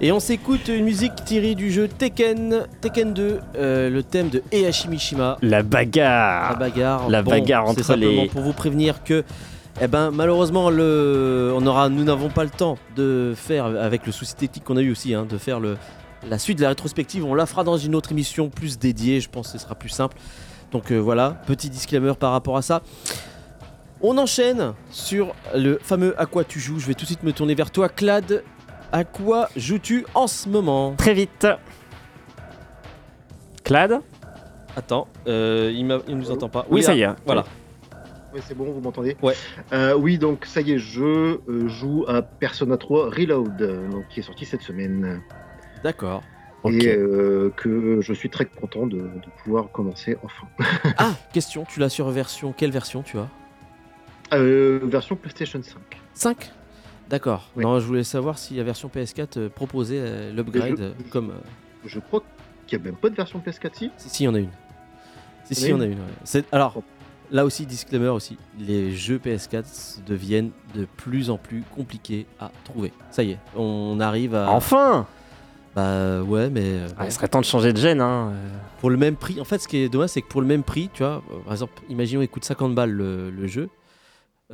[0.05, 4.43] Et on s'écoute une musique tirée du jeu Tekken, Tekken 2, euh, le thème de
[4.51, 5.37] Heihachi Mishima.
[5.41, 6.57] La La bagarre.
[6.59, 7.09] bagarre.
[7.09, 9.23] La bagarre c'est entre simplement les- pour vous prévenir que,
[9.81, 14.11] eh ben, malheureusement, le, on aura, nous n'avons pas le temps de faire, avec le
[14.11, 15.77] souci technique qu'on a eu aussi, hein, de faire le,
[16.29, 17.23] la suite de la rétrospective.
[17.23, 19.21] On la fera dans une autre émission plus dédiée.
[19.21, 20.17] Je pense que ce sera plus simple.
[20.73, 22.81] Donc euh, voilà, petit disclaimer par rapport à ça.
[24.01, 26.77] On enchaîne sur le fameux à quoi tu joues.
[26.79, 28.43] Je vais tout de suite me tourner vers toi, Clad.
[28.93, 31.47] À quoi joues-tu en ce moment Très vite.
[33.63, 34.01] Clad
[34.77, 36.67] Attends, euh, il, il nous entend pas.
[36.69, 37.09] Oui, ça y est.
[37.25, 37.43] Voilà.
[38.35, 39.33] Oui, c'est bon, vous m'entendez Ouais.
[39.73, 44.19] Euh, oui, donc ça y est, je euh, joue à Persona 3 Reload, donc, qui
[44.19, 45.21] est sorti cette semaine.
[45.83, 46.21] D'accord.
[46.65, 50.47] Et euh, que je suis très content de, de pouvoir commencer enfin.
[50.99, 52.53] Ah, question, tu l'as sur version.
[52.55, 53.27] Quelle version tu as?
[54.33, 55.77] Euh, version PlayStation 5.
[56.13, 56.51] 5
[57.09, 57.49] D'accord.
[57.55, 57.63] Oui.
[57.63, 61.33] Non, je voulais savoir si la version PS4 euh, proposait euh, l'upgrade Je- euh, comme.
[61.85, 62.23] Je crois
[62.65, 63.91] qu'il n'y a même pas de version PS4 si.
[63.97, 64.49] Si, si, il y en a une.
[65.43, 65.99] Si, si, il y en a une.
[65.99, 66.43] ouais.
[66.51, 66.81] Alors,
[67.31, 72.91] Là aussi, disclaimer aussi, les jeux PS4 deviennent de plus en plus compliqués à trouver.
[73.09, 74.51] Ça y est, on arrive à.
[74.51, 75.07] Enfin
[75.73, 78.01] Bah ouais, mais euh, Ah, Il serait temps de changer de gène.
[78.01, 78.33] Hein.
[78.79, 79.41] pour le même prix.
[79.41, 81.53] En fait, ce qui est dommage, c'est que pour le même prix, tu vois, par
[81.53, 83.69] exemple, imaginons il coûte 50 balles le, le jeu.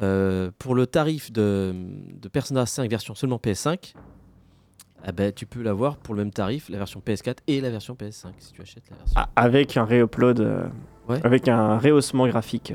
[0.02, 1.74] Euh, pour le tarif de,
[2.22, 3.94] de Persona 5 version seulement PS5,
[5.08, 7.96] eh ben, tu peux l'avoir pour le même tarif, la version PS4 et la version
[7.96, 9.14] PS5 si tu achètes la version.
[9.16, 10.64] Ah, avec un réupload, euh,
[11.08, 11.20] Ouais.
[11.26, 12.74] avec un rehaussement graphique.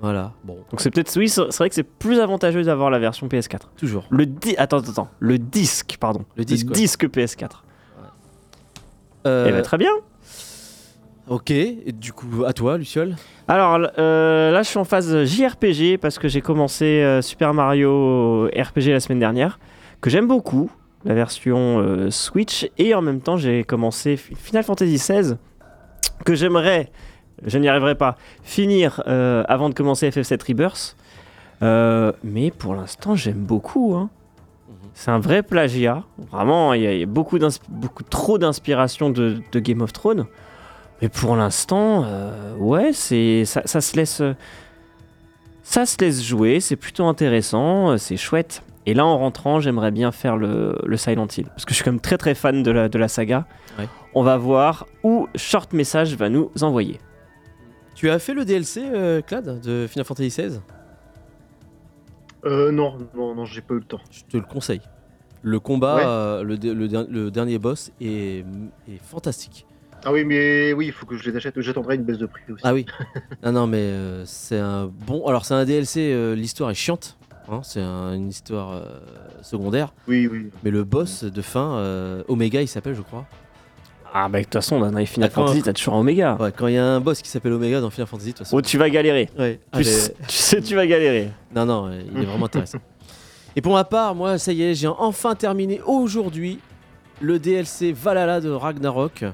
[0.00, 3.28] Voilà, bon, Donc c'est peut-être oui, c'est vrai que c'est plus avantageux d'avoir la version
[3.28, 3.70] PS4.
[3.76, 4.06] toujours.
[4.10, 6.74] Le di- attends attends attends, le disque pardon, Le disque, ouais.
[6.74, 7.62] disque PS4.
[9.26, 9.90] Euh, Eh ben, très bien.
[11.28, 13.16] Ok, et du coup, à toi, Luciole.
[13.48, 18.46] Alors euh, là, je suis en phase JRPG parce que j'ai commencé euh, Super Mario
[18.46, 19.58] RPG la semaine dernière,
[20.00, 20.70] que j'aime beaucoup,
[21.04, 25.36] la version euh, Switch, et en même temps, j'ai commencé Final Fantasy XVI,
[26.24, 26.90] que j'aimerais,
[27.44, 30.96] je n'y arriverai pas, finir avant de commencer FF7 Rebirth.
[32.24, 33.94] Mais pour l'instant, j'aime beaucoup.
[33.94, 34.10] hein.
[34.94, 36.04] C'est un vrai plagiat.
[36.32, 39.92] Vraiment, il y a, il y a beaucoup, beaucoup trop d'inspiration de, de Game of
[39.92, 40.24] Thrones.
[41.02, 44.22] Mais pour l'instant, euh, ouais, c'est ça, ça se laisse,
[45.62, 46.60] ça se laisse jouer.
[46.60, 48.62] C'est plutôt intéressant, euh, c'est chouette.
[48.86, 51.84] Et là, en rentrant, j'aimerais bien faire le, le Silent Hill parce que je suis
[51.84, 53.46] quand même très très fan de la, de la saga.
[53.78, 53.88] Ouais.
[54.14, 57.00] On va voir où Short Message va nous envoyer.
[57.94, 60.60] Tu as fait le DLC, euh, Clad, de Final Fantasy XVI
[62.44, 64.00] Euh, non, non, non, j'ai pas eu le temps.
[64.10, 64.80] Je te le conseille.
[65.42, 66.02] Le combat, Ouais.
[66.06, 68.44] euh, le, de- le der- le dernier boss est,
[68.88, 69.65] est fantastique.
[70.04, 71.60] Ah oui, mais oui, il faut que je les achète.
[71.60, 72.62] J'attendrai une baisse de prix aussi.
[72.64, 72.86] Ah oui.
[73.42, 75.26] non, non, mais euh, c'est un bon.
[75.26, 77.16] Alors, c'est un DLC, euh, l'histoire est chiante.
[77.50, 78.84] hein, c'est un- une histoire euh,
[79.42, 79.92] secondaire.
[80.06, 80.50] Oui, oui.
[80.62, 83.26] Mais le boss de fin, euh, Omega, il s'appelle, je crois.
[84.18, 85.30] Ah bah de toute façon, dans les Final.
[85.30, 86.36] Fantasy, t'as toujours un Omega.
[86.40, 88.46] Ouais, quand il y a un boss qui s'appelle Omega dans Final Fantasy, de toute
[88.46, 88.56] façon.
[88.56, 89.28] Oh, tu vas galérer.
[89.38, 89.84] Ouais, Tu, allez.
[89.84, 91.30] sais, tu sais, tu vas galérer.
[91.54, 92.78] Non, non, il est vraiment intéressant.
[93.56, 96.60] Et pour ma part, moi, ça y est, j'ai enfin terminé aujourd'hui
[97.20, 99.24] le DLC Valhalla de Ragnarok,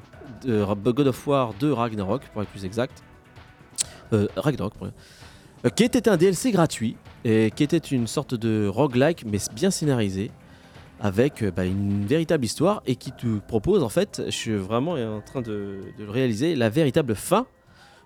[0.45, 3.03] de God of War 2 Ragnarok, pour être plus exact.
[4.13, 8.67] Euh, Ragnarok, pour euh, qui était un DLC gratuit et qui était une sorte de
[8.67, 10.31] roguelike, mais bien scénarisé,
[11.01, 14.93] avec euh, bah, une véritable histoire et qui te propose, en fait, je suis vraiment
[14.93, 17.47] en train de, de le réaliser, la véritable fin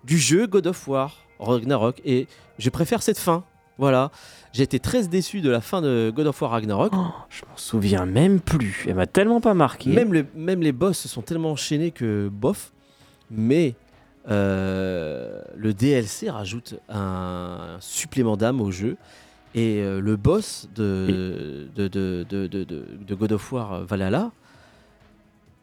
[0.05, 2.01] du jeu God of War Ragnarok.
[2.05, 2.26] Et
[2.59, 3.45] je préfère cette fin.
[3.79, 4.11] Voilà.
[4.53, 6.93] J'ai été très déçu de la fin de God of War Ragnarok.
[6.97, 8.87] Oh, je m'en souviens même plus.
[8.89, 9.91] Elle m'a tellement pas marqué.
[9.91, 12.72] Même, les, même les boss se sont tellement enchaînés que bof.
[13.31, 13.74] Mais
[14.29, 18.97] euh, le DLC rajoute un supplément d'âme au jeu.
[19.55, 21.68] Et euh, le boss de,
[23.11, 24.31] God of War Valhalla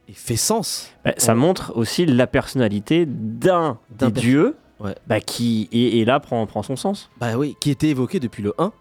[0.07, 0.91] il fait sens.
[1.05, 4.95] Bah, ça montre aussi la personnalité d'un des dieux Ouais.
[5.07, 7.09] bah, qui, et, et là, prend, prend son sens.
[7.19, 8.71] Bah oui, qui était évoqué depuis le 1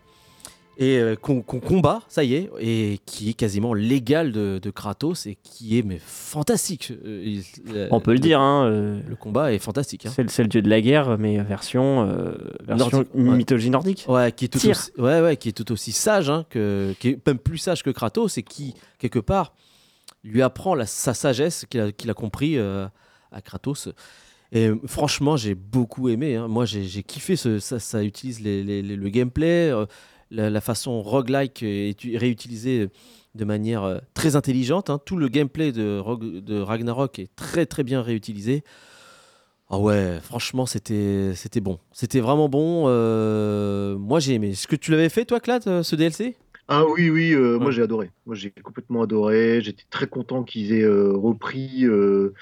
[0.79, 5.27] et euh, qu'on combat, ça y est, et qui est quasiment l'égal de, de Kratos
[5.27, 6.93] et qui est mais fantastique.
[7.05, 7.45] Euh, il-
[7.75, 10.07] euh, On peut le dire, hein, euh, Le combat est fantastique.
[10.07, 10.11] hein.
[10.29, 12.07] c'est le- dieu de la guerre, mais version,
[12.67, 13.23] version Nordique, ouais.
[13.37, 14.05] mythologie nordique.
[14.09, 17.11] Ouais, qui est tout aussi, ouais, ouais, qui est tout aussi sage, hein, que, qui
[17.11, 19.53] est même plus sage que Kratos et qui quelque part
[20.25, 23.91] lui apprend la- sa sagesse qu'il a, qu'il a compris à Kratos.
[24.53, 26.37] Et euh, franchement, j'ai beaucoup aimé.
[26.37, 26.47] hein.
[26.47, 27.37] Moi, j'ai kiffé.
[27.37, 29.87] Ce, ça, utilise le gameplay, euh,
[30.31, 32.89] la, façon roguelike est réutilisée
[33.35, 34.91] de manière euh, très intelligente.
[34.91, 35.01] hein.
[35.05, 35.99] Tout le gameplay de,
[36.61, 38.63] Ragnarok est très très bien réutilisé.
[39.71, 41.79] Ah ouais, franchement, c'était bon.
[41.93, 42.85] C'était vraiment bon.
[42.89, 44.51] euh, moi, j'ai aimé.
[44.51, 46.37] Est-ce que tu l'avais fait, toi, Clad, euh, ce DLC
[46.69, 48.11] Ah oui, oui, euh, moi j'ai adoré.
[48.25, 49.61] Moi j'ai complètement adoré.
[49.63, 52.33] J'étais très content qu'ils aient euh, repris euh,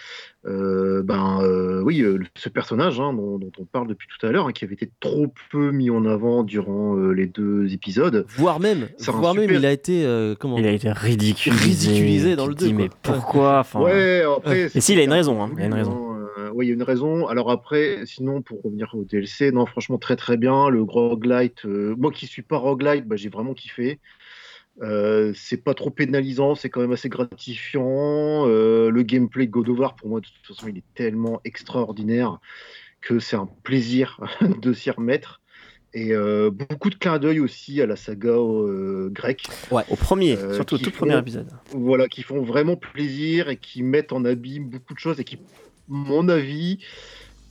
[0.46, 4.30] euh, ben, euh, oui, euh, ce personnage hein, dont, dont on parle depuis tout à
[4.30, 8.24] l'heure, hein, qui avait été trop peu mis en avant durant euh, les deux épisodes.
[8.36, 11.90] Voire même, voire même, super- il a été euh, comment Il a été ridiculisé.
[11.90, 12.98] Ridiculisé dans le te dis, deux, mais quoi.
[13.02, 14.70] pourquoi enfin, ouais, après.
[14.74, 16.09] Et si, il a une raison, hein, il a une raison.
[16.54, 17.26] Oui, il y a une raison.
[17.26, 20.68] Alors après, sinon, pour revenir au DLC, non, franchement, très très bien.
[20.68, 23.98] Le roguelite, euh, moi qui suis pas roguelite, bah, j'ai vraiment kiffé.
[24.82, 28.46] Euh, c'est pas trop pénalisant, c'est quand même assez gratifiant.
[28.48, 32.38] Euh, le gameplay God of War, pour moi, de toute façon, il est tellement extraordinaire
[33.00, 34.20] que c'est un plaisir
[34.62, 35.40] de s'y remettre.
[35.92, 39.48] Et euh, beaucoup de clins d'œil aussi à la saga euh, grecque.
[39.90, 41.48] Au premier, surtout au tout font- premier épisode.
[41.72, 45.40] voilà, qui font vraiment plaisir et qui mettent en abîme beaucoup de choses et qui,
[45.90, 46.78] mon avis,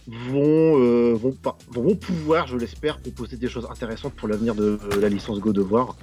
[0.07, 4.79] vont, euh, vont, pas- vont pouvoir, je l'espère, proposer des choses intéressantes pour l'avenir de
[4.99, 5.95] la licence God of War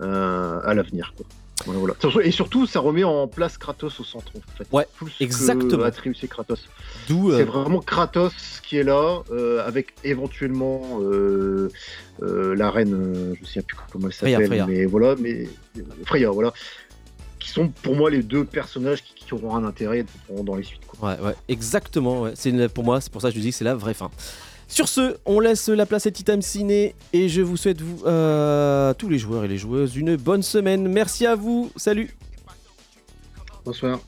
[0.00, 1.12] euh, à l'avenir.
[1.16, 1.26] quoi.
[1.66, 2.26] Voilà, voilà.
[2.26, 4.32] Et surtout, ça remet en place Kratos au centre.
[4.34, 4.66] En fait.
[4.72, 4.86] Ouais,
[5.20, 5.84] exactement.
[6.26, 6.68] Kratos.
[7.06, 7.32] D'où.
[7.32, 8.32] C'est euh, vraiment Kratos
[8.62, 11.68] qui est là, euh, avec éventuellement euh,
[12.22, 15.48] euh, la reine, euh, je ne sais plus comment elle s'appelle, mais voilà, mais
[16.06, 16.54] Freya, voilà,
[17.40, 20.86] qui sont pour moi les deux personnages qui, qui auront un intérêt dans, les suites.
[20.86, 21.10] Quoi.
[21.10, 22.22] Ouais, ouais, exactement.
[22.22, 22.32] ouais.
[22.34, 24.10] C'est pour moi, c'est pour ça que je dis que c'est la vraie fin.
[24.68, 28.94] Sur ce, on laisse la place à Titan Ciné et je vous souhaite vous, euh,
[28.94, 30.86] tous les joueurs et les joueuses une bonne semaine.
[30.86, 31.72] Merci à vous.
[31.74, 32.14] Salut.
[33.64, 33.98] Bonsoir.